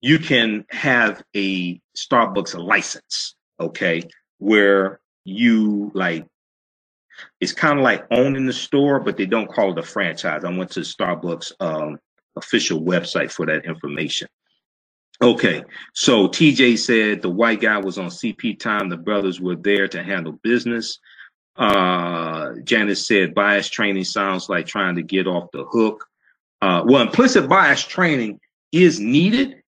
you 0.00 0.18
can 0.18 0.64
have 0.70 1.22
a 1.36 1.80
Starbucks 1.96 2.56
license. 2.62 3.34
Okay. 3.58 4.02
Where 4.38 5.00
you 5.24 5.90
like 5.94 6.26
it's 7.40 7.52
kind 7.52 7.78
of 7.78 7.84
like 7.84 8.06
owning 8.10 8.46
the 8.46 8.52
store, 8.52 9.00
but 9.00 9.16
they 9.16 9.26
don't 9.26 9.52
call 9.52 9.72
it 9.72 9.78
a 9.78 9.82
franchise. 9.82 10.44
I 10.44 10.50
went 10.50 10.70
to 10.72 10.80
Starbucks 10.80 11.52
um, 11.60 11.98
official 12.36 12.80
website 12.80 13.30
for 13.30 13.46
that 13.46 13.64
information. 13.64 14.28
Okay, 15.22 15.62
so 15.94 16.28
TJ 16.28 16.78
said 16.78 17.20
the 17.20 17.28
white 17.28 17.60
guy 17.60 17.76
was 17.76 17.98
on 17.98 18.06
CP 18.06 18.58
time. 18.58 18.88
The 18.88 18.96
brothers 18.96 19.38
were 19.38 19.56
there 19.56 19.86
to 19.88 20.02
handle 20.02 20.38
business. 20.42 20.98
Uh, 21.56 22.54
Janice 22.64 23.06
said 23.06 23.34
bias 23.34 23.68
training 23.68 24.04
sounds 24.04 24.48
like 24.48 24.66
trying 24.66 24.96
to 24.96 25.02
get 25.02 25.26
off 25.26 25.50
the 25.52 25.64
hook. 25.64 26.06
Uh, 26.62 26.84
well, 26.86 27.02
implicit 27.02 27.50
bias 27.50 27.84
training 27.84 28.40
is 28.72 28.98
needed, 28.98 29.59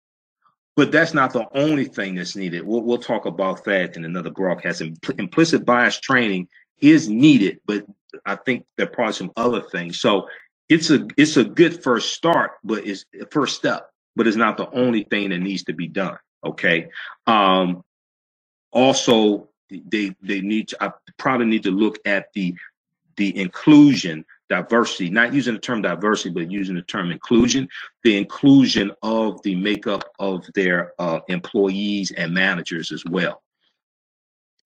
but 0.76 0.90
that's 0.90 1.14
not 1.14 1.32
the 1.32 1.46
only 1.54 1.84
thing 1.84 2.14
that's 2.14 2.36
needed. 2.36 2.62
We'll, 2.62 2.82
we'll 2.82 2.98
talk 2.98 3.26
about 3.26 3.64
that 3.64 3.96
in 3.96 4.04
another 4.04 4.30
broadcast. 4.30 4.80
Impl- 4.80 5.18
implicit 5.18 5.64
bias 5.64 6.00
training 6.00 6.48
is 6.80 7.08
needed, 7.08 7.60
but 7.66 7.84
I 8.26 8.36
think 8.36 8.66
there 8.76 8.86
are 8.86 8.90
probably 8.90 9.12
some 9.14 9.32
other 9.36 9.62
things. 9.62 10.00
So 10.00 10.28
it's 10.68 10.90
a 10.90 11.06
it's 11.16 11.36
a 11.36 11.44
good 11.44 11.82
first 11.82 12.14
start, 12.14 12.52
but 12.64 12.86
it's 12.86 13.04
a 13.20 13.26
first 13.26 13.56
step, 13.56 13.90
but 14.16 14.26
it's 14.26 14.36
not 14.36 14.56
the 14.56 14.70
only 14.70 15.04
thing 15.04 15.30
that 15.30 15.38
needs 15.38 15.64
to 15.64 15.72
be 15.72 15.88
done. 15.88 16.16
Okay. 16.44 16.88
Um, 17.26 17.84
also, 18.72 19.48
they 19.70 20.14
they 20.22 20.40
need 20.40 20.68
to, 20.68 20.84
I 20.84 20.92
probably 21.18 21.46
need 21.46 21.64
to 21.64 21.70
look 21.70 21.98
at 22.04 22.32
the 22.34 22.54
the 23.16 23.36
inclusion 23.38 24.24
diversity, 24.52 25.10
not 25.10 25.32
using 25.32 25.54
the 25.54 25.60
term 25.60 25.82
diversity, 25.82 26.30
but 26.30 26.50
using 26.50 26.74
the 26.74 26.82
term 26.82 27.10
inclusion, 27.10 27.68
the 28.04 28.16
inclusion 28.16 28.92
of 29.02 29.42
the 29.42 29.56
makeup 29.56 30.04
of 30.18 30.44
their 30.54 30.92
uh, 30.98 31.20
employees 31.28 32.10
and 32.12 32.34
managers 32.34 32.92
as 32.92 33.04
well. 33.04 33.42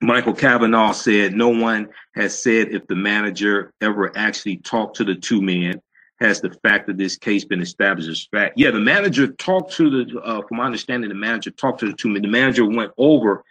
Michael 0.03 0.35
Kavanaugh 0.35 0.93
said 0.93 1.35
no 1.35 1.49
one 1.49 1.89
has 2.15 2.39
said 2.39 2.69
if 2.69 2.87
the 2.87 2.97
manager 2.97 3.73
ever 3.81 4.13
actually 4.17 4.59
talked 4.59 4.97
to 4.97 5.05
the 5.05 5.15
two 5.15 5.41
men. 5.41 5.81
Has 6.19 6.41
the 6.41 6.51
fact 6.63 6.89
of 6.89 6.97
this 6.97 7.19
case 7.19 7.45
been 7.45 7.61
established 7.61 8.09
as 8.09 8.27
fact? 8.33 8.55
Yeah, 8.57 8.71
the 8.71 8.81
manager 8.81 9.27
talked 9.29 9.73
to 9.75 9.91
the, 9.91 10.19
uh, 10.21 10.41
from 10.49 10.57
my 10.57 10.65
understanding, 10.65 11.11
the 11.11 11.15
manager 11.15 11.51
talked 11.51 11.81
to 11.81 11.87
the 11.87 11.93
two 11.93 12.09
men. 12.09 12.23
The 12.23 12.29
manager 12.29 12.65
went 12.65 12.93
over 12.97 13.45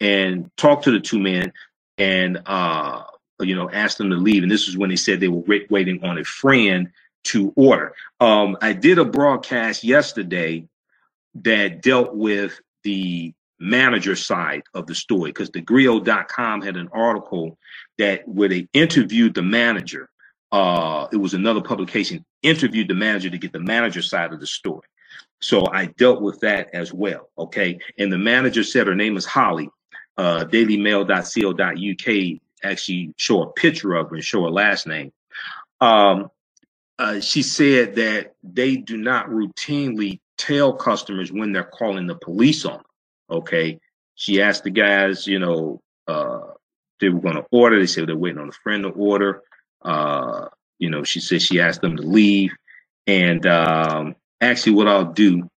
and 0.00 0.50
talked 0.56 0.82
to 0.84 0.90
the 0.90 0.98
two 0.98 1.20
men 1.20 1.52
and 1.96 2.42
uh, 2.44 3.04
you 3.40 3.54
know, 3.54 3.70
asked 3.70 3.98
them 3.98 4.10
to 4.10 4.16
leave. 4.16 4.42
And 4.42 4.50
this 4.50 4.68
is 4.68 4.76
when 4.76 4.90
they 4.90 4.96
said 4.96 5.20
they 5.20 5.28
were 5.28 5.42
waiting 5.70 6.04
on 6.04 6.18
a 6.18 6.24
friend 6.24 6.90
to 7.24 7.52
order. 7.56 7.94
Um, 8.20 8.56
I 8.60 8.72
did 8.72 8.98
a 8.98 9.04
broadcast 9.04 9.84
yesterday 9.84 10.66
that 11.36 11.82
dealt 11.82 12.14
with 12.14 12.60
the 12.84 13.32
manager 13.60 14.16
side 14.16 14.62
of 14.74 14.86
the 14.86 14.94
story 14.94 15.30
because 15.30 15.50
the 15.50 15.60
Grio.com 15.60 16.62
had 16.62 16.76
an 16.76 16.88
article 16.92 17.58
that 17.98 18.26
where 18.26 18.48
they 18.48 18.68
interviewed 18.72 19.34
the 19.34 19.42
manager. 19.42 20.08
Uh, 20.50 21.08
it 21.12 21.16
was 21.16 21.34
another 21.34 21.60
publication 21.60 22.24
interviewed 22.42 22.88
the 22.88 22.94
manager 22.94 23.28
to 23.30 23.38
get 23.38 23.52
the 23.52 23.60
manager 23.60 24.00
side 24.00 24.32
of 24.32 24.40
the 24.40 24.46
story. 24.46 24.86
So 25.40 25.66
I 25.70 25.86
dealt 25.86 26.20
with 26.22 26.40
that 26.40 26.70
as 26.72 26.92
well. 26.92 27.28
Okay. 27.38 27.78
And 27.98 28.12
the 28.12 28.18
manager 28.18 28.62
said 28.62 28.86
her 28.86 28.94
name 28.94 29.16
is 29.16 29.24
Holly. 29.24 29.70
Uh, 30.16 30.44
dailymail.co.uk 30.44 32.40
actually 32.62 33.14
show 33.16 33.42
a 33.42 33.52
picture 33.52 33.94
of 33.94 34.10
her 34.10 34.16
and 34.16 34.24
show 34.24 34.44
her 34.44 34.50
last 34.50 34.86
name. 34.86 35.12
Um, 35.80 36.30
uh, 36.98 37.20
she 37.20 37.42
said 37.42 37.94
that 37.94 38.34
they 38.42 38.76
do 38.76 38.96
not 38.96 39.28
routinely 39.28 40.20
tell 40.36 40.72
customers 40.72 41.30
when 41.30 41.52
they're 41.52 41.62
calling 41.64 42.06
the 42.06 42.16
police 42.16 42.64
on 42.64 42.78
them. 42.78 42.82
Okay. 43.30 43.78
She 44.14 44.42
asked 44.42 44.64
the 44.64 44.70
guys, 44.70 45.26
you 45.26 45.38
know, 45.38 45.80
uh, 46.08 46.40
they 47.00 47.08
were 47.08 47.20
going 47.20 47.36
to 47.36 47.46
order. 47.52 47.78
They 47.78 47.86
said 47.86 48.08
they're 48.08 48.16
waiting 48.16 48.40
on 48.40 48.48
a 48.48 48.52
friend 48.52 48.82
to 48.82 48.90
order. 48.90 49.42
Uh, 49.82 50.48
you 50.78 50.90
know, 50.90 51.04
she 51.04 51.20
said 51.20 51.42
she 51.42 51.60
asked 51.60 51.82
them 51.82 51.96
to 51.96 52.02
leave. 52.02 52.50
And 53.06 53.46
um, 53.46 54.16
actually, 54.40 54.72
what 54.72 54.88
I'll 54.88 55.12
do 55.12 55.48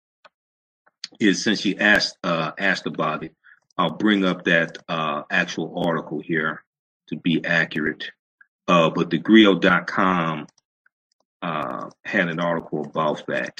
is 1.19 1.43
since 1.43 1.61
she 1.61 1.77
asked 1.77 2.17
uh, 2.23 2.51
asked 2.59 2.85
about 2.85 3.23
it, 3.23 3.33
I'll 3.77 3.93
bring 3.97 4.25
up 4.25 4.43
that 4.45 4.77
uh, 4.87 5.23
actual 5.31 5.83
article 5.85 6.19
here 6.19 6.63
to 7.11 7.17
be 7.17 7.43
accurate. 7.45 8.11
Uh, 8.67 8.89
but 8.89 9.09
the 9.09 9.17
Grio.com 9.17 10.47
uh, 11.41 11.89
had 12.05 12.29
an 12.29 12.39
article 12.39 12.85
about 12.85 13.25
that. 13.27 13.59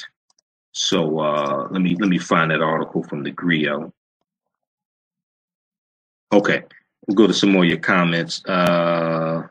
So 0.72 1.20
uh, 1.20 1.68
let 1.70 1.82
me 1.82 1.96
let 2.00 2.10
me 2.10 2.18
find 2.18 2.52
that 2.52 2.62
article 2.62 3.04
from 3.04 3.24
the 3.24 3.32
Grio. 3.32 3.94
Okay, 6.32 6.64
we'll 7.06 7.16
go 7.16 7.28
to 7.28 7.34
some 7.34 7.52
more 7.52 7.64
of 7.64 7.70
your 7.70 7.80
comments. 7.80 8.44
Uh, 8.46 9.48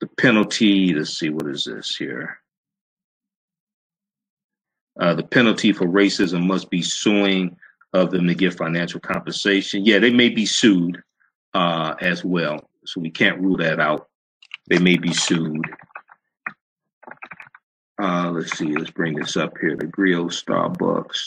the 0.00 0.06
penalty. 0.06 0.94
Let's 0.94 1.18
see 1.18 1.30
what 1.30 1.48
is 1.48 1.64
this 1.64 1.96
here. 1.96 2.38
Uh, 5.00 5.14
the 5.14 5.24
penalty 5.24 5.72
for 5.72 5.86
racism 5.86 6.46
must 6.46 6.70
be 6.70 6.82
suing 6.82 7.56
of 7.92 8.12
them 8.12 8.28
to 8.28 8.34
get 8.34 8.54
financial 8.54 9.00
compensation. 9.00 9.84
Yeah, 9.84 9.98
they 9.98 10.12
may 10.12 10.28
be 10.28 10.46
sued 10.46 11.02
uh, 11.52 11.94
as 12.00 12.24
well 12.24 12.68
so 12.84 13.00
we 13.00 13.10
can't 13.10 13.40
rule 13.40 13.56
that 13.58 13.80
out. 13.80 14.08
They 14.68 14.78
may 14.78 14.96
be 14.96 15.12
sued. 15.12 15.64
Uh, 18.00 18.30
let's 18.30 18.56
see, 18.58 18.74
let's 18.74 18.90
bring 18.90 19.14
this 19.14 19.36
up 19.36 19.52
here. 19.60 19.76
The 19.76 19.86
Grio 19.86 20.24
Starbucks, 20.24 21.18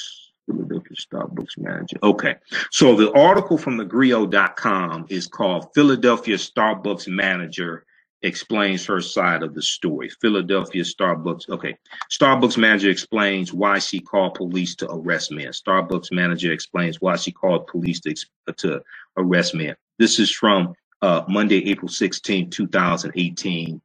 Philadelphia 0.45 0.97
Starbucks 0.97 1.57
manager. 1.57 1.97
Okay, 2.03 2.35
so 2.71 2.95
the 2.95 3.11
article 3.13 3.57
from 3.57 3.77
the 3.77 3.85
Grio.com 3.85 5.05
is 5.09 5.27
called 5.27 5.73
Philadelphia 5.73 6.35
Starbucks 6.35 7.07
Manager 7.07 7.85
explains 8.23 8.85
her 8.85 9.01
side 9.01 9.43
of 9.43 9.53
the 9.53 9.61
story. 9.61 10.09
Philadelphia 10.09 10.83
Starbucks. 10.83 11.49
Okay. 11.49 11.77
Starbucks 12.11 12.57
manager 12.57 12.89
explains 12.89 13.53
why 13.53 13.79
she 13.79 13.99
called 13.99 14.33
police 14.33 14.75
to 14.75 14.89
arrest 14.91 15.31
man. 15.31 15.49
Starbucks 15.49 16.11
manager 16.11 16.51
explains 16.51 16.99
why 16.99 17.15
she 17.15 17.31
called 17.31 17.67
police 17.67 17.99
to, 18.01 18.15
to 18.57 18.81
arrest 19.17 19.53
man. 19.53 19.75
This 19.99 20.19
is 20.19 20.31
from 20.31 20.73
uh, 21.01 21.23
Monday, 21.27 21.69
April 21.69 21.89
16, 21.89 22.49
2018, 22.49 23.81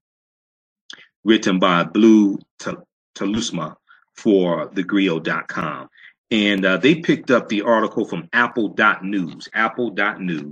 written 1.24 1.58
by 1.58 1.84
Blue 1.84 2.38
Telusma 3.14 3.76
for 4.16 4.68
thegrio.com. 4.68 5.88
And 6.30 6.64
uh, 6.64 6.78
they 6.78 6.94
picked 6.94 7.30
up 7.30 7.48
the 7.48 7.62
article 7.62 8.06
from 8.06 8.28
apple.news, 8.32 9.48
apple.news. 9.52 10.42